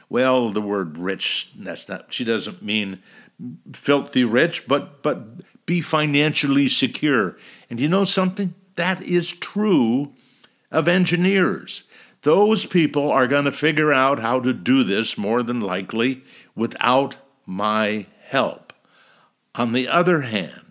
Well, 0.09 0.51
the 0.51 0.61
word 0.61 0.97
rich, 0.97 1.51
that's 1.55 1.89
not, 1.89 2.13
she 2.13 2.23
doesn't 2.23 2.61
mean 2.61 3.01
filthy 3.73 4.23
rich, 4.23 4.67
but, 4.67 5.03
but 5.03 5.65
be 5.65 5.81
financially 5.81 6.67
secure. 6.67 7.37
And 7.69 7.79
you 7.79 7.87
know 7.87 8.05
something? 8.05 8.55
That 8.75 9.01
is 9.03 9.31
true 9.31 10.13
of 10.71 10.87
engineers. 10.87 11.83
Those 12.21 12.65
people 12.65 13.11
are 13.11 13.27
going 13.27 13.45
to 13.45 13.51
figure 13.51 13.93
out 13.93 14.19
how 14.19 14.39
to 14.39 14.53
do 14.53 14.83
this 14.83 15.17
more 15.17 15.43
than 15.43 15.59
likely 15.59 16.23
without 16.55 17.17
my 17.45 18.05
help. 18.23 18.73
On 19.55 19.73
the 19.73 19.87
other 19.87 20.21
hand, 20.21 20.66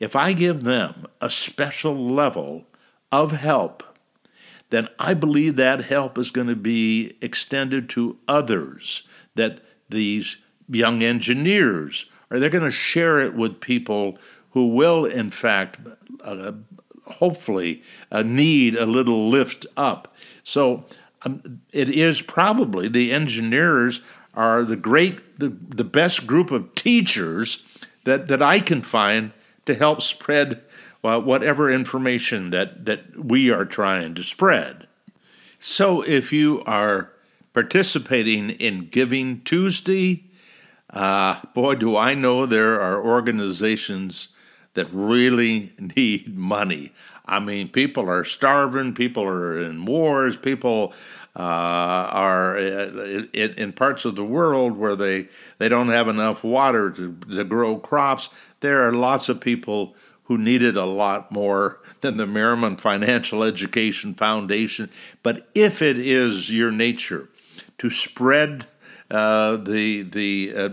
if 0.00 0.16
I 0.16 0.32
give 0.32 0.64
them 0.64 1.06
a 1.20 1.30
special 1.30 1.94
level 1.94 2.66
of 3.12 3.32
help, 3.32 3.82
then 4.70 4.88
I 4.98 5.14
believe 5.14 5.56
that 5.56 5.84
help 5.84 6.18
is 6.18 6.30
going 6.30 6.48
to 6.48 6.56
be 6.56 7.16
extended 7.20 7.88
to 7.90 8.18
others, 8.26 9.04
that 9.34 9.60
these 9.88 10.36
young 10.68 11.02
engineers 11.02 12.06
are 12.30 12.40
they're 12.40 12.50
going 12.50 12.64
to 12.64 12.70
share 12.70 13.20
it 13.20 13.34
with 13.34 13.60
people 13.60 14.18
who 14.50 14.68
will, 14.68 15.04
in 15.04 15.30
fact, 15.30 15.78
uh, 16.22 16.52
hopefully, 17.06 17.82
uh, 18.10 18.22
need 18.22 18.76
a 18.76 18.86
little 18.86 19.28
lift 19.28 19.66
up. 19.76 20.14
So 20.42 20.84
um, 21.22 21.60
it 21.72 21.90
is 21.90 22.22
probably 22.22 22.88
the 22.88 23.12
engineers 23.12 24.00
are 24.34 24.64
the 24.64 24.76
great, 24.76 25.38
the, 25.38 25.48
the 25.48 25.84
best 25.84 26.26
group 26.26 26.50
of 26.50 26.74
teachers 26.74 27.62
that, 28.04 28.28
that 28.28 28.42
I 28.42 28.60
can 28.60 28.82
find 28.82 29.32
to 29.66 29.74
help 29.74 30.02
spread 30.02 30.62
uh, 31.02 31.20
whatever 31.20 31.70
information 31.70 32.50
that, 32.50 32.84
that 32.86 33.24
we 33.24 33.50
are 33.50 33.64
trying 33.64 34.14
to 34.14 34.22
spread. 34.22 34.86
So 35.58 36.02
if 36.02 36.32
you 36.32 36.62
are 36.66 37.10
participating 37.52 38.50
in 38.50 38.88
Giving 38.88 39.40
Tuesday, 39.42 40.24
uh, 40.90 41.40
boy, 41.54 41.74
do 41.76 41.96
I 41.96 42.14
know 42.14 42.46
there 42.46 42.80
are 42.80 43.04
organizations 43.04 44.28
that 44.74 44.88
really 44.92 45.72
need 45.96 46.36
money. 46.36 46.92
I 47.26 47.38
mean, 47.38 47.68
people 47.68 48.10
are 48.10 48.24
starving, 48.24 48.94
people 48.94 49.24
are 49.24 49.58
in 49.58 49.84
wars, 49.86 50.36
people 50.36 50.92
are 51.36 52.56
in, 52.56 53.28
in, 53.32 53.72
parts 53.72 54.04
of 54.04 54.14
the 54.14 54.24
world 54.24 54.76
where 54.76 54.94
they, 54.94 55.26
they 55.58 55.68
don't 55.68 55.88
have 55.88 56.06
enough 56.06 56.44
water 56.44 56.92
to, 56.92 57.12
to 57.28 57.42
grow 57.42 57.76
crops 57.76 58.28
there 58.64 58.88
are 58.88 58.94
lots 58.94 59.28
of 59.28 59.42
people 59.42 59.94
who 60.22 60.38
needed 60.38 60.74
a 60.74 60.86
lot 60.86 61.30
more 61.30 61.80
than 62.00 62.16
the 62.16 62.26
Merriman 62.26 62.78
Financial 62.78 63.42
Education 63.42 64.14
Foundation. 64.14 64.88
But 65.22 65.50
if 65.54 65.82
it 65.82 65.98
is 65.98 66.50
your 66.50 66.70
nature 66.70 67.28
to 67.76 67.90
spread 67.90 68.66
uh, 69.10 69.56
the 69.56 70.00
the 70.00 70.54
uh, 70.56 70.70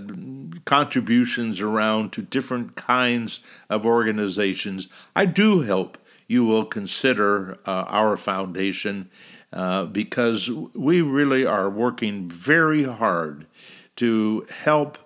contributions 0.64 1.60
around 1.60 2.14
to 2.14 2.22
different 2.22 2.78
kinds 2.78 3.42
of 3.70 3.86
organizations, 3.86 4.88
I 5.14 5.26
do 5.26 5.64
hope 5.64 5.98
you 6.30 6.46
will 6.46 6.64
consider 6.64 7.60
uh, 7.66 7.84
our 7.88 8.16
foundation 8.16 9.10
uh, 9.54 9.86
because 9.86 10.50
we 10.50 11.02
really 11.02 11.46
are 11.46 11.70
working 11.70 12.30
very 12.30 12.84
hard 12.84 13.46
to 13.98 14.46
help 14.50 14.98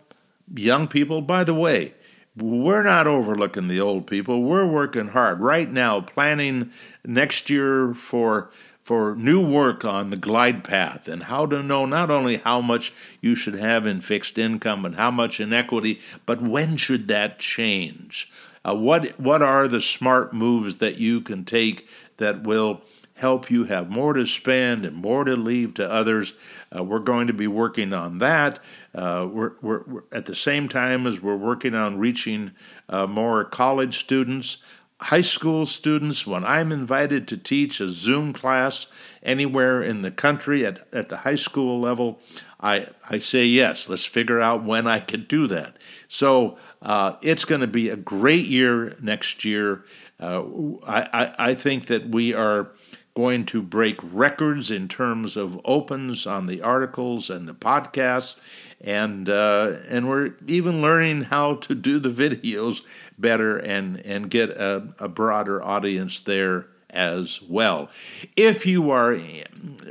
young 0.53 0.87
people. 0.87 1.21
By 1.21 1.43
the 1.43 1.53
way, 1.53 1.93
we're 2.37 2.83
not 2.83 3.07
overlooking 3.07 3.67
the 3.67 3.81
old 3.81 4.07
people. 4.07 4.43
We're 4.43 4.67
working 4.67 5.07
hard 5.07 5.39
right 5.39 5.71
now, 5.71 6.01
planning 6.01 6.71
next 7.05 7.49
year 7.49 7.93
for 7.93 8.51
for 8.83 9.15
new 9.15 9.43
work 9.43 9.83
on 9.83 10.11
the 10.11 10.15
glide 10.15 10.63
path 10.63 11.07
and 11.07 11.23
how 11.23 11.47
to 11.47 11.63
know 11.63 11.87
not 11.87 12.11
only 12.11 12.37
how 12.37 12.61
much 12.61 12.93
you 13.19 13.33
should 13.33 13.55
have 13.55 13.87
in 13.87 13.99
fixed 13.99 14.37
income 14.37 14.85
and 14.85 14.95
how 14.95 15.09
much 15.09 15.39
in 15.39 15.51
equity, 15.51 15.99
but 16.27 16.39
when 16.39 16.77
should 16.77 17.07
that 17.07 17.39
change? 17.39 18.31
Uh, 18.65 18.73
what 18.73 19.19
what 19.19 19.41
are 19.41 19.67
the 19.67 19.81
smart 19.81 20.33
moves 20.33 20.77
that 20.77 20.97
you 20.97 21.21
can 21.21 21.45
take 21.45 21.87
that 22.17 22.43
will 22.43 22.81
help 23.15 23.49
you 23.49 23.63
have 23.63 23.89
more 23.89 24.13
to 24.13 24.25
spend 24.25 24.85
and 24.85 24.95
more 24.95 25.23
to 25.23 25.35
leave 25.35 25.73
to 25.75 25.89
others? 25.89 26.33
Uh, 26.75 26.83
we're 26.83 26.99
going 26.99 27.27
to 27.27 27.33
be 27.33 27.47
working 27.47 27.93
on 27.93 28.17
that. 28.17 28.59
Uh, 28.93 29.27
we're, 29.31 29.53
we're, 29.61 29.83
we're, 29.83 30.03
at 30.11 30.25
the 30.25 30.35
same 30.35 30.67
time 30.67 31.05
as 31.05 31.21
we're 31.21 31.35
working 31.35 31.75
on 31.75 31.97
reaching 31.97 32.51
uh, 32.89 33.05
more 33.05 33.43
college 33.43 33.99
students, 33.99 34.57
high 34.99 35.21
school 35.21 35.65
students. 35.65 36.25
When 36.25 36.43
I'm 36.43 36.71
invited 36.71 37.27
to 37.29 37.37
teach 37.37 37.79
a 37.79 37.89
Zoom 37.89 38.33
class 38.33 38.87
anywhere 39.23 39.83
in 39.83 40.01
the 40.01 40.11
country 40.11 40.65
at, 40.65 40.87
at 40.93 41.09
the 41.09 41.17
high 41.17 41.35
school 41.35 41.79
level, 41.79 42.19
I, 42.59 42.87
I 43.09 43.19
say 43.19 43.45
yes. 43.45 43.87
Let's 43.87 44.05
figure 44.05 44.41
out 44.41 44.63
when 44.63 44.87
I 44.87 44.99
can 44.99 45.25
do 45.25 45.47
that. 45.47 45.77
So 46.07 46.57
uh, 46.85 47.17
it's 47.21 47.45
going 47.45 47.61
to 47.61 47.67
be 47.67 47.89
a 47.89 47.95
great 47.95 48.45
year 48.45 48.95
next 49.01 49.43
year. 49.43 49.83
Uh, 50.19 50.43
I, 50.85 51.01
I, 51.11 51.35
I 51.49 51.55
think 51.55 51.87
that 51.87 52.09
we 52.09 52.33
are 52.33 52.69
going 53.15 53.45
to 53.47 53.61
break 53.61 53.97
records 54.03 54.69
in 54.69 54.87
terms 54.87 55.35
of 55.35 55.59
opens 55.65 56.27
on 56.27 56.45
the 56.45 56.61
articles 56.61 57.29
and 57.29 57.47
the 57.47 57.55
podcasts, 57.55 58.35
and 58.81 59.29
uh, 59.29 59.77
and 59.89 60.07
we're 60.07 60.35
even 60.45 60.81
learning 60.81 61.23
how 61.23 61.55
to 61.55 61.73
do 61.73 61.97
the 61.97 62.09
videos 62.29 62.81
better 63.17 63.57
and 63.57 63.99
and 64.05 64.29
get 64.29 64.51
a, 64.51 64.93
a 64.99 65.07
broader 65.07 65.63
audience 65.63 66.19
there 66.19 66.67
as 66.89 67.41
well. 67.41 67.89
If 68.35 68.65
you 68.65 68.91
are 68.91 69.19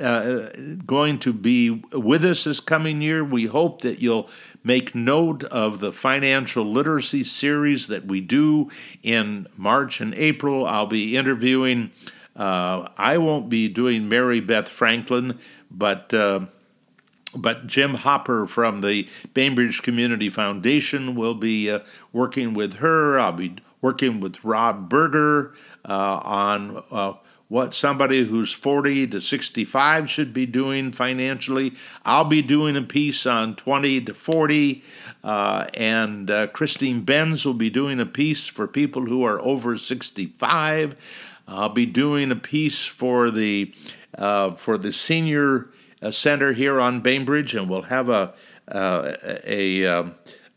uh, 0.00 0.48
going 0.86 1.18
to 1.20 1.32
be 1.32 1.82
with 1.92 2.24
us 2.24 2.44
this 2.44 2.60
coming 2.60 3.02
year, 3.02 3.24
we 3.24 3.46
hope 3.46 3.82
that 3.82 4.00
you'll 4.00 4.28
make 4.64 4.94
note 4.94 5.44
of 5.44 5.80
the 5.80 5.92
financial 5.92 6.64
literacy 6.64 7.22
series 7.22 7.86
that 7.88 8.06
we 8.06 8.20
do 8.20 8.70
in 9.02 9.46
March 9.56 10.00
and 10.00 10.14
April. 10.14 10.66
I'll 10.66 10.86
be 10.86 11.16
interviewing, 11.16 11.90
uh, 12.34 12.88
I 12.96 13.18
won't 13.18 13.48
be 13.50 13.68
doing 13.68 14.08
Mary 14.08 14.40
Beth 14.40 14.68
Franklin, 14.68 15.38
but 15.70 16.12
uh, 16.14 16.46
but 17.36 17.66
Jim 17.66 17.94
Hopper 17.94 18.46
from 18.46 18.80
the 18.80 19.08
Bainbridge 19.34 19.82
Community 19.82 20.30
Foundation 20.30 21.16
will 21.16 21.34
be 21.34 21.68
uh, 21.68 21.80
working 22.12 22.54
with 22.54 22.74
her. 22.74 23.18
I'll 23.18 23.32
be 23.32 23.56
working 23.84 24.18
with 24.18 24.42
Rob 24.42 24.88
Berger 24.88 25.52
uh, 25.84 26.18
on 26.24 26.82
uh, 26.90 27.12
what 27.48 27.74
somebody 27.74 28.24
who's 28.24 28.50
40 28.50 29.08
to 29.08 29.20
65 29.20 30.10
should 30.10 30.32
be 30.32 30.46
doing 30.46 30.90
financially. 30.90 31.74
I'll 32.02 32.24
be 32.24 32.40
doing 32.40 32.78
a 32.78 32.82
piece 32.82 33.26
on 33.26 33.56
20 33.56 34.00
to 34.06 34.14
40, 34.14 34.82
uh, 35.22 35.66
and 35.74 36.30
uh, 36.30 36.46
Christine 36.46 37.02
Benz 37.02 37.44
will 37.44 37.52
be 37.52 37.68
doing 37.68 38.00
a 38.00 38.06
piece 38.06 38.46
for 38.46 38.66
people 38.66 39.04
who 39.04 39.22
are 39.22 39.38
over 39.42 39.76
65. 39.76 40.96
I'll 41.46 41.68
be 41.68 41.84
doing 41.84 42.32
a 42.32 42.36
piece 42.36 42.86
for 42.86 43.30
the 43.30 43.74
uh, 44.16 44.52
for 44.52 44.78
the 44.78 44.92
senior 44.92 45.68
uh, 46.00 46.10
center 46.10 46.54
here 46.54 46.80
on 46.80 47.02
Bainbridge, 47.02 47.54
and 47.54 47.68
we'll 47.68 47.82
have 47.82 48.08
a 48.08 48.32
a, 48.66 49.42
a 49.44 49.86
um, 49.86 50.14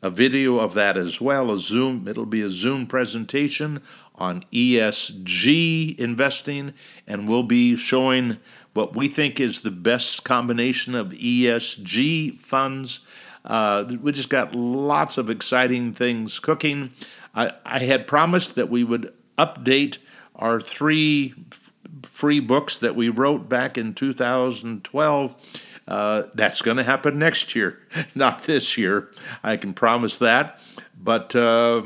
a 0.07 0.09
video 0.09 0.57
of 0.57 0.73
that 0.73 0.95
as 0.95 1.19
well. 1.19 1.51
A 1.51 1.59
Zoom, 1.59 2.07
it'll 2.07 2.25
be 2.25 2.41
a 2.41 2.49
Zoom 2.49 2.87
presentation 2.87 3.81
on 4.15 4.43
ESG 4.53 5.99
investing, 5.99 6.73
and 7.05 7.27
we'll 7.27 7.43
be 7.43 7.75
showing 7.75 8.37
what 8.73 8.95
we 8.95 9.09
think 9.09 9.39
is 9.39 9.61
the 9.61 9.71
best 9.71 10.23
combination 10.23 10.95
of 10.95 11.09
ESG 11.09 12.39
funds. 12.39 13.01
Uh, 13.43 13.83
we 14.01 14.13
just 14.13 14.29
got 14.29 14.55
lots 14.55 15.17
of 15.17 15.29
exciting 15.29 15.93
things 15.93 16.39
cooking. 16.39 16.91
I, 17.35 17.51
I 17.65 17.79
had 17.79 18.07
promised 18.07 18.55
that 18.55 18.69
we 18.69 18.85
would 18.85 19.13
update 19.37 19.97
our 20.35 20.61
three 20.61 21.33
f- 21.51 21.73
free 22.03 22.39
books 22.39 22.77
that 22.77 22.95
we 22.95 23.09
wrote 23.09 23.49
back 23.49 23.77
in 23.77 23.93
2012. 23.93 25.35
Uh, 25.87 26.23
that's 26.33 26.61
going 26.61 26.77
to 26.77 26.83
happen 26.83 27.17
next 27.17 27.55
year, 27.55 27.79
not 28.15 28.43
this 28.43 28.77
year. 28.77 29.09
I 29.43 29.55
can 29.57 29.73
promise 29.73 30.17
that. 30.17 30.59
But 31.01 31.35
uh, 31.35 31.83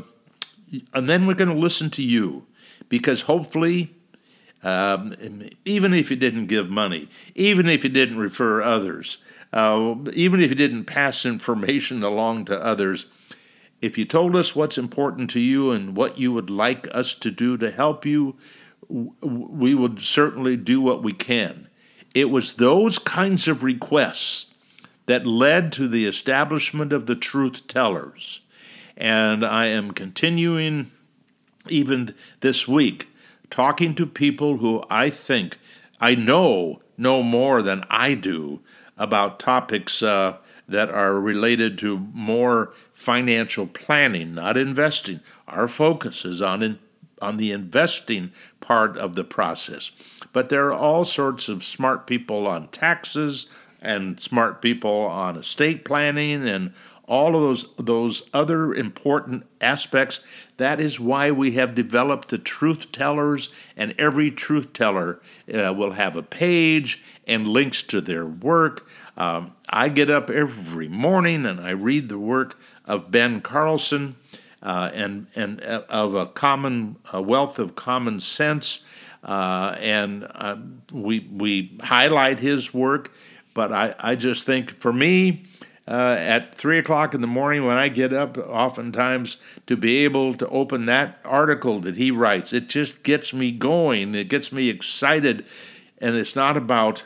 and 0.93 1.09
then 1.09 1.27
we're 1.27 1.35
going 1.35 1.49
to 1.49 1.55
listen 1.55 1.89
to 1.91 2.03
you 2.03 2.45
because 2.89 3.21
hopefully, 3.21 3.95
um, 4.63 5.15
even 5.65 5.93
if 5.93 6.09
you 6.09 6.17
didn't 6.17 6.47
give 6.47 6.69
money, 6.69 7.09
even 7.35 7.67
if 7.67 7.83
you 7.83 7.89
didn't 7.89 8.17
refer 8.17 8.61
others, 8.61 9.17
uh, 9.53 9.95
even 10.13 10.39
if 10.39 10.49
you 10.49 10.55
didn't 10.55 10.85
pass 10.85 11.25
information 11.25 12.03
along 12.11 12.45
to 12.45 12.63
others, 12.63 13.05
if 13.81 13.97
you 13.97 14.05
told 14.05 14.35
us 14.35 14.55
what's 14.55 14.77
important 14.77 15.29
to 15.31 15.39
you 15.39 15.71
and 15.71 15.95
what 15.95 16.17
you 16.17 16.31
would 16.31 16.49
like 16.49 16.87
us 16.95 17.13
to 17.15 17.31
do 17.31 17.57
to 17.57 17.71
help 17.71 18.05
you, 18.05 18.35
we 18.89 19.73
would 19.73 20.01
certainly 20.01 20.55
do 20.57 20.81
what 20.81 21.01
we 21.01 21.13
can. 21.13 21.67
It 22.13 22.29
was 22.29 22.55
those 22.55 22.99
kinds 22.99 23.47
of 23.47 23.63
requests 23.63 24.47
that 25.05 25.25
led 25.25 25.71
to 25.73 25.87
the 25.87 26.05
establishment 26.05 26.93
of 26.93 27.05
the 27.05 27.15
truth 27.15 27.67
tellers. 27.67 28.41
And 28.97 29.45
I 29.45 29.67
am 29.67 29.91
continuing 29.91 30.91
even 31.67 32.13
this 32.41 32.67
week 32.67 33.07
talking 33.49 33.95
to 33.95 34.05
people 34.05 34.57
who 34.57 34.83
I 34.89 35.09
think 35.09 35.57
I 35.99 36.15
know 36.15 36.81
know 36.97 37.23
more 37.23 37.61
than 37.61 37.83
I 37.89 38.13
do 38.13 38.61
about 38.97 39.39
topics 39.39 40.03
uh, 40.03 40.37
that 40.67 40.89
are 40.89 41.19
related 41.19 41.77
to 41.79 41.97
more 42.13 42.73
financial 42.93 43.67
planning, 43.67 44.35
not 44.35 44.57
investing. 44.57 45.19
Our 45.47 45.67
focus 45.67 46.23
is 46.23 46.41
on 46.41 46.61
in, 46.63 46.79
on 47.21 47.37
the 47.37 47.51
investing 47.51 48.31
part 48.71 48.97
of 48.97 49.15
the 49.15 49.23
process. 49.25 49.91
But 50.31 50.47
there 50.47 50.67
are 50.67 50.73
all 50.73 51.03
sorts 51.03 51.49
of 51.49 51.61
smart 51.61 52.07
people 52.07 52.47
on 52.47 52.69
taxes 52.69 53.47
and 53.81 54.17
smart 54.17 54.61
people 54.61 55.07
on 55.07 55.35
estate 55.35 55.83
planning 55.83 56.47
and 56.47 56.71
all 57.05 57.35
of 57.35 57.41
those 57.41 57.75
those 57.75 58.29
other 58.33 58.73
important 58.73 59.45
aspects. 59.59 60.21
That 60.55 60.79
is 60.79 61.01
why 61.01 61.31
we 61.31 61.51
have 61.51 61.75
developed 61.75 62.29
the 62.29 62.37
truth 62.37 62.93
tellers, 62.93 63.49
and 63.75 63.93
every 63.97 64.31
truth 64.31 64.71
teller 64.71 65.19
uh, 65.53 65.73
will 65.73 65.91
have 65.91 66.15
a 66.15 66.23
page 66.23 67.03
and 67.27 67.45
links 67.45 67.83
to 67.83 67.99
their 67.99 68.25
work. 68.25 68.87
Um, 69.17 69.51
I 69.67 69.89
get 69.89 70.09
up 70.09 70.29
every 70.29 70.87
morning 70.87 71.45
and 71.45 71.59
I 71.59 71.71
read 71.71 72.07
the 72.07 72.17
work 72.17 72.57
of 72.85 73.11
Ben 73.11 73.41
Carlson 73.41 74.15
uh, 74.63 74.91
and 74.93 75.27
and 75.35 75.61
uh, 75.63 75.83
of 75.89 76.15
a 76.15 76.27
common 76.27 76.97
a 77.13 77.21
wealth 77.21 77.59
of 77.59 77.75
common 77.75 78.19
sense, 78.19 78.79
uh, 79.23 79.75
and 79.79 80.27
uh, 80.35 80.57
we 80.91 81.27
we 81.31 81.77
highlight 81.81 82.39
his 82.39 82.73
work. 82.73 83.11
But 83.53 83.71
I, 83.71 83.95
I 83.99 84.15
just 84.15 84.45
think 84.45 84.79
for 84.79 84.93
me, 84.93 85.43
uh, 85.87 86.15
at 86.17 86.55
three 86.55 86.77
o'clock 86.77 87.13
in 87.13 87.21
the 87.21 87.27
morning 87.27 87.65
when 87.65 87.77
I 87.77 87.89
get 87.89 88.13
up, 88.13 88.37
oftentimes 88.37 89.37
to 89.67 89.75
be 89.75 90.05
able 90.05 90.35
to 90.35 90.47
open 90.47 90.85
that 90.85 91.19
article 91.25 91.79
that 91.81 91.97
he 91.97 92.11
writes, 92.11 92.53
it 92.53 92.69
just 92.69 93.03
gets 93.03 93.33
me 93.33 93.51
going. 93.51 94.15
It 94.15 94.29
gets 94.29 94.51
me 94.51 94.69
excited, 94.69 95.45
and 95.99 96.15
it's 96.15 96.35
not 96.35 96.55
about 96.55 97.03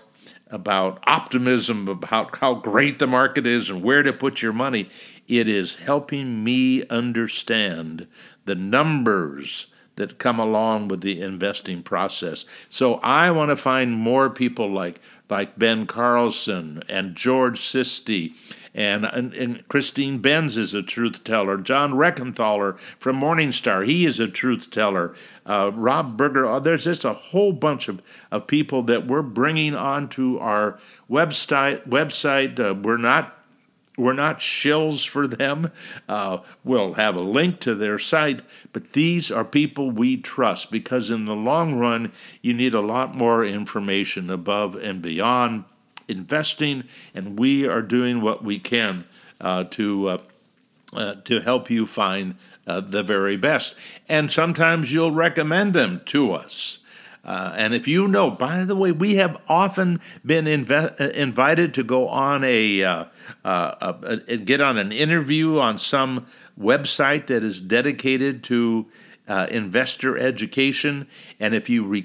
about 0.51 1.03
optimism 1.07 1.87
about 1.87 2.37
how 2.37 2.53
great 2.53 2.99
the 2.99 3.07
market 3.07 3.47
is 3.47 3.69
and 3.69 3.81
where 3.81 4.03
to 4.03 4.13
put 4.13 4.41
your 4.41 4.53
money. 4.53 4.87
It 5.27 5.49
is 5.49 5.75
helping 5.75 6.43
me 6.43 6.85
understand 6.87 8.07
the 8.45 8.55
numbers 8.55 9.67
that 9.95 10.17
come 10.17 10.39
along 10.39 10.89
with 10.89 11.01
the 11.01 11.21
investing 11.21 11.81
process. 11.81 12.45
So 12.69 12.95
I 12.95 13.31
want 13.31 13.49
to 13.49 13.55
find 13.55 13.93
more 13.93 14.29
people 14.29 14.69
like 14.69 14.99
like 15.29 15.57
Ben 15.57 15.87
Carlson 15.87 16.83
and 16.87 17.15
George 17.15 17.59
Sisti 17.59 18.35
and, 18.75 19.05
and, 19.05 19.33
and, 19.33 19.67
Christine 19.69 20.17
Benz 20.17 20.57
is 20.57 20.73
a 20.73 20.83
truth 20.83 21.23
teller. 21.23 21.57
John 21.57 21.93
Rekenthaler 21.93 22.77
from 22.99 23.21
Morningstar, 23.21 23.85
he 23.87 24.05
is 24.05 24.19
a 24.19 24.27
truth 24.27 24.69
teller. 24.69 25.15
Uh, 25.45 25.71
Rob 25.73 26.17
Berger, 26.17 26.45
oh, 26.45 26.59
there's 26.59 26.83
just 26.83 27.05
a 27.05 27.13
whole 27.13 27.53
bunch 27.53 27.87
of, 27.87 28.01
of 28.31 28.47
people 28.47 28.81
that 28.83 29.07
we're 29.07 29.21
bringing 29.21 29.75
onto 29.75 30.37
our 30.39 30.77
website. 31.09 31.87
Website, 31.87 32.59
uh, 32.59 32.75
we're 32.75 32.97
not 32.97 33.44
we're 33.97 34.13
not 34.13 34.39
shills 34.39 35.07
for 35.07 35.27
them. 35.27 35.71
Uh, 36.07 36.39
we'll 36.63 36.93
have 36.93 37.15
a 37.15 37.21
link 37.21 37.59
to 37.61 37.75
their 37.75 37.97
site, 37.97 38.41
but 38.73 38.93
these 38.93 39.31
are 39.31 39.45
people 39.45 39.91
we 39.91 40.17
trust 40.17 40.71
because, 40.71 41.11
in 41.11 41.25
the 41.25 41.35
long 41.35 41.75
run, 41.75 42.11
you 42.41 42.53
need 42.53 42.73
a 42.73 42.81
lot 42.81 43.15
more 43.15 43.45
information 43.45 44.29
above 44.29 44.75
and 44.75 45.01
beyond 45.01 45.63
investing, 46.07 46.83
and 47.13 47.39
we 47.39 47.67
are 47.67 47.81
doing 47.81 48.21
what 48.21 48.43
we 48.43 48.59
can 48.59 49.05
uh, 49.41 49.63
to 49.65 50.07
uh, 50.07 50.17
uh, 50.93 51.15
to 51.25 51.41
help 51.41 51.69
you 51.69 51.85
find 51.85 52.35
uh, 52.67 52.79
the 52.79 53.03
very 53.03 53.37
best. 53.37 53.75
And 54.07 54.31
sometimes 54.31 54.93
you'll 54.93 55.11
recommend 55.11 55.73
them 55.73 56.01
to 56.05 56.31
us. 56.31 56.79
Uh, 57.25 57.53
and 57.57 57.73
if 57.73 57.87
you 57.87 58.07
know, 58.07 58.29
by 58.29 58.63
the 58.63 58.75
way, 58.75 58.91
we 58.91 59.15
have 59.15 59.37
often 59.47 59.99
been 60.25 60.47
uh, 60.47 60.95
invited 61.13 61.73
to 61.73 61.83
go 61.83 62.07
on 62.07 62.43
a, 62.43 62.83
uh, 62.83 63.05
uh, 63.43 63.93
a, 64.03 64.37
get 64.37 64.61
on 64.61 64.77
an 64.77 64.91
interview 64.91 65.59
on 65.59 65.77
some 65.77 66.27
website 66.59 67.27
that 67.27 67.43
is 67.43 67.59
dedicated 67.59 68.43
to 68.43 68.85
uh, 69.27 69.47
investor 69.49 70.17
education. 70.17 71.07
And 71.39 71.55
if 71.55 71.69
you 71.69 72.03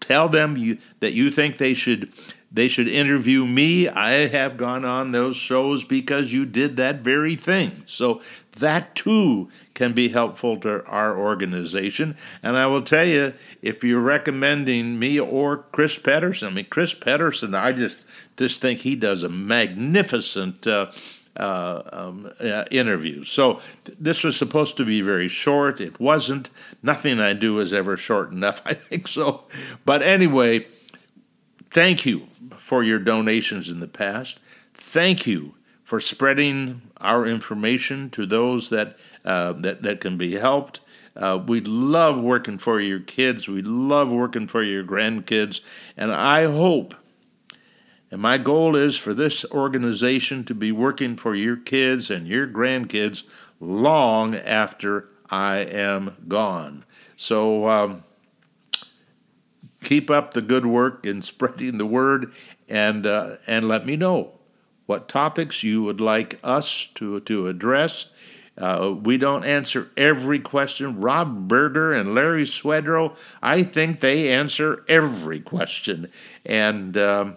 tell 0.00 0.28
them 0.28 0.56
you, 0.56 0.78
that 1.00 1.14
you 1.14 1.30
think 1.30 1.56
they 1.56 1.74
should 1.74 2.12
they 2.52 2.66
should 2.66 2.88
interview 2.88 3.46
me. 3.46 3.88
I 3.88 4.26
have 4.26 4.56
gone 4.56 4.84
on 4.84 5.12
those 5.12 5.36
shows 5.36 5.84
because 5.84 6.32
you 6.32 6.44
did 6.44 6.76
that 6.78 7.00
very 7.00 7.36
thing. 7.36 7.84
So 7.86 8.22
that 8.60 8.94
too 8.94 9.48
can 9.74 9.92
be 9.92 10.08
helpful 10.08 10.56
to 10.60 10.84
our 10.86 11.16
organization. 11.16 12.16
And 12.42 12.56
I 12.56 12.66
will 12.66 12.82
tell 12.82 13.04
you, 13.04 13.34
if 13.62 13.82
you're 13.84 14.00
recommending 14.00 14.98
me 14.98 15.18
or 15.18 15.58
Chris 15.72 15.98
Pedersen, 15.98 16.48
I 16.48 16.50
mean, 16.52 16.66
Chris 16.70 16.94
Pedersen, 16.94 17.54
I 17.54 17.72
just 17.72 18.00
just 18.36 18.60
think 18.60 18.80
he 18.80 18.96
does 18.96 19.22
a 19.22 19.28
magnificent. 19.28 20.66
Uh, 20.66 20.90
uh, 21.36 21.82
um, 21.92 22.30
uh, 22.40 22.64
interview. 22.72 23.22
So 23.24 23.62
th- 23.84 23.96
this 24.00 24.24
was 24.24 24.36
supposed 24.36 24.76
to 24.76 24.84
be 24.84 25.00
very 25.00 25.28
short. 25.28 25.80
It 25.80 25.98
wasn't. 26.00 26.50
Nothing 26.82 27.20
I 27.20 27.34
do 27.34 27.60
is 27.60 27.72
ever 27.72 27.96
short 27.96 28.32
enough, 28.32 28.60
I 28.66 28.74
think 28.74 29.06
so. 29.06 29.44
But 29.84 30.02
anyway, 30.02 30.66
Thank 31.70 32.04
you 32.04 32.26
for 32.58 32.82
your 32.82 32.98
donations 32.98 33.68
in 33.68 33.80
the 33.80 33.88
past. 33.88 34.40
Thank 34.74 35.26
you 35.26 35.54
for 35.90 36.00
spreading 36.00 36.80
our 37.00 37.26
information 37.26 38.08
to 38.10 38.24
those 38.24 38.70
that 38.70 38.96
uh, 39.24 39.50
that 39.54 39.82
that 39.82 40.00
can 40.00 40.16
be 40.16 40.36
helped. 40.36 40.78
Uh, 41.16 41.36
we 41.44 41.60
love 41.62 42.22
working 42.22 42.58
for 42.58 42.80
your 42.80 43.00
kids. 43.00 43.48
We 43.48 43.60
love 43.60 44.08
working 44.08 44.46
for 44.46 44.62
your 44.62 44.84
grandkids, 44.84 45.62
and 45.96 46.12
I 46.12 46.44
hope. 46.44 46.94
And 48.08 48.22
my 48.22 48.38
goal 48.38 48.76
is 48.76 48.96
for 48.96 49.12
this 49.14 49.44
organization 49.46 50.44
to 50.44 50.54
be 50.54 50.70
working 50.70 51.16
for 51.16 51.34
your 51.34 51.56
kids 51.56 52.08
and 52.08 52.28
your 52.28 52.46
grandkids 52.46 53.24
long 53.58 54.36
after 54.36 55.08
I 55.28 55.56
am 55.56 56.16
gone. 56.28 56.84
So 57.16 57.68
um, 57.68 58.04
keep 59.82 60.08
up 60.08 60.34
the 60.34 60.42
good 60.42 60.66
work 60.66 61.04
in 61.04 61.22
spreading 61.22 61.78
the 61.78 61.86
word, 61.86 62.32
and 62.68 63.06
uh, 63.06 63.38
and 63.48 63.66
let 63.66 63.86
me 63.86 63.96
know 63.96 64.39
what 64.90 65.08
topics 65.08 65.62
you 65.62 65.84
would 65.84 66.00
like 66.00 66.40
us 66.42 66.88
to 66.96 67.20
to 67.20 67.46
address. 67.46 68.06
Uh, 68.58 68.92
we 69.04 69.16
don't 69.16 69.44
answer 69.44 69.88
every 69.96 70.40
question. 70.40 71.00
Rob 71.00 71.46
Berger 71.46 71.92
and 71.92 72.12
Larry 72.12 72.44
Swedroe, 72.44 73.14
I 73.40 73.62
think 73.62 74.00
they 74.00 74.32
answer 74.32 74.84
every 74.88 75.40
question, 75.40 76.10
and. 76.44 76.96
Um, 76.98 77.36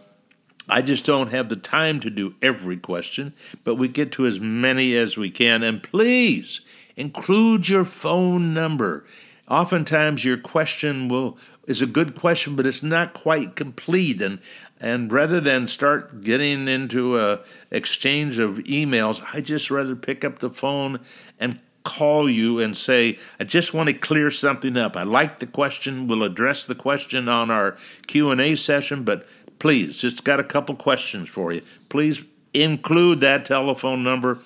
I 0.69 0.81
just 0.81 1.03
don't 1.03 1.31
have 1.31 1.49
the 1.49 1.57
time 1.57 1.99
to 1.99 2.09
do 2.09 2.35
every 2.41 2.77
question, 2.77 3.33
but 3.65 3.75
we 3.75 3.89
get 3.89 4.13
to 4.13 4.25
as 4.25 4.39
many 4.39 4.95
as 4.95 5.17
we 5.17 5.29
can. 5.29 5.61
And 5.61 5.83
please 5.83 6.61
include 6.95 7.67
your 7.67 7.83
phone 7.83 8.53
number. 8.53 9.05
Oftentimes, 9.49 10.23
your 10.23 10.37
question 10.37 11.09
will 11.09 11.37
is 11.67 11.81
a 11.81 11.85
good 11.85 12.15
question, 12.15 12.55
but 12.55 12.65
it's 12.65 12.83
not 12.83 13.13
quite 13.13 13.55
complete. 13.55 14.21
And 14.21 14.39
and 14.83 15.13
rather 15.13 15.39
than 15.39 15.65
start 15.65 16.21
getting 16.21 16.67
into 16.67 17.17
a 17.17 17.39
exchange 17.71 18.37
of 18.37 18.57
emails, 18.57 19.23
I 19.33 19.39
just 19.39 19.71
rather 19.71 19.95
pick 19.95 20.25
up 20.25 20.39
the 20.39 20.49
phone 20.49 20.99
and 21.39 21.59
call 21.83 22.29
you 22.29 22.59
and 22.59 22.75
say, 22.75 23.17
I 23.39 23.45
just 23.45 23.73
want 23.73 23.87
to 23.87 23.93
clear 23.93 24.29
something 24.29 24.75
up. 24.75 24.97
I 24.97 25.03
like 25.03 25.39
the 25.39 25.47
question. 25.47 26.05
We'll 26.07 26.23
address 26.23 26.65
the 26.65 26.75
question 26.75 27.29
on 27.29 27.49
our 27.49 27.77
Q&A 28.07 28.55
session, 28.55 29.05
but 29.05 29.25
please, 29.57 29.95
just 29.95 30.25
got 30.25 30.41
a 30.41 30.43
couple 30.43 30.75
questions 30.75 31.29
for 31.29 31.53
you. 31.53 31.61
Please 31.87 32.21
include 32.53 33.21
that 33.21 33.45
telephone 33.45 34.03
number. 34.03 34.39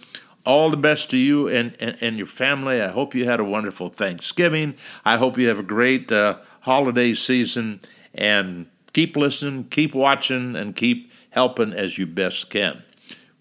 All 0.46 0.70
the 0.70 0.78
best 0.78 1.10
to 1.10 1.18
you 1.18 1.48
and, 1.48 1.76
and, 1.80 1.98
and 2.00 2.18
your 2.18 2.28
family. 2.28 2.80
I 2.80 2.90
hope 2.90 3.16
you 3.16 3.26
had 3.26 3.40
a 3.40 3.44
wonderful 3.44 3.90
Thanksgiving. 3.90 4.76
I 5.04 5.18
hope 5.18 5.40
you 5.40 5.48
have 5.48 5.60
a 5.60 5.64
great 5.64 6.12
uh, 6.12 6.38
holiday 6.62 7.16
season 7.16 7.82
and 8.14 8.68
keep 8.98 9.16
listening, 9.16 9.64
keep 9.66 9.94
watching, 9.94 10.56
and 10.56 10.76
keep 10.76 11.12
helping 11.30 11.72
as 11.72 12.00
you 12.00 12.08
best 12.08 12.50
can. 12.50 12.82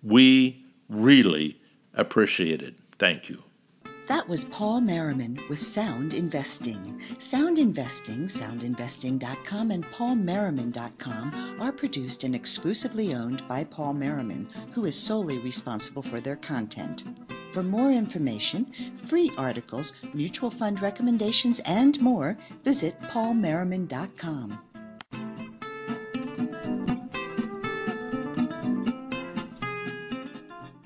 We 0.02 0.62
really 0.90 1.58
appreciate 1.94 2.60
it. 2.60 2.74
Thank 2.98 3.30
you. 3.30 3.42
That 4.06 4.28
was 4.28 4.44
Paul 4.44 4.82
Merriman 4.82 5.38
with 5.48 5.58
Sound 5.58 6.12
Investing. 6.12 7.00
Sound 7.18 7.58
Investing, 7.58 8.26
soundinvesting.com, 8.26 9.70
and 9.70 9.84
paulmerriman.com 9.86 11.56
are 11.58 11.72
produced 11.72 12.24
and 12.24 12.34
exclusively 12.34 13.14
owned 13.14 13.48
by 13.48 13.64
Paul 13.64 13.94
Merriman, 13.94 14.50
who 14.72 14.84
is 14.84 14.94
solely 14.94 15.38
responsible 15.38 16.02
for 16.02 16.20
their 16.20 16.36
content. 16.36 17.04
For 17.52 17.62
more 17.62 17.90
information, 17.90 18.70
free 18.94 19.32
articles, 19.38 19.94
mutual 20.12 20.50
fund 20.50 20.82
recommendations, 20.82 21.60
and 21.60 21.98
more, 22.02 22.36
visit 22.62 23.00
paulmerriman.com. 23.04 24.65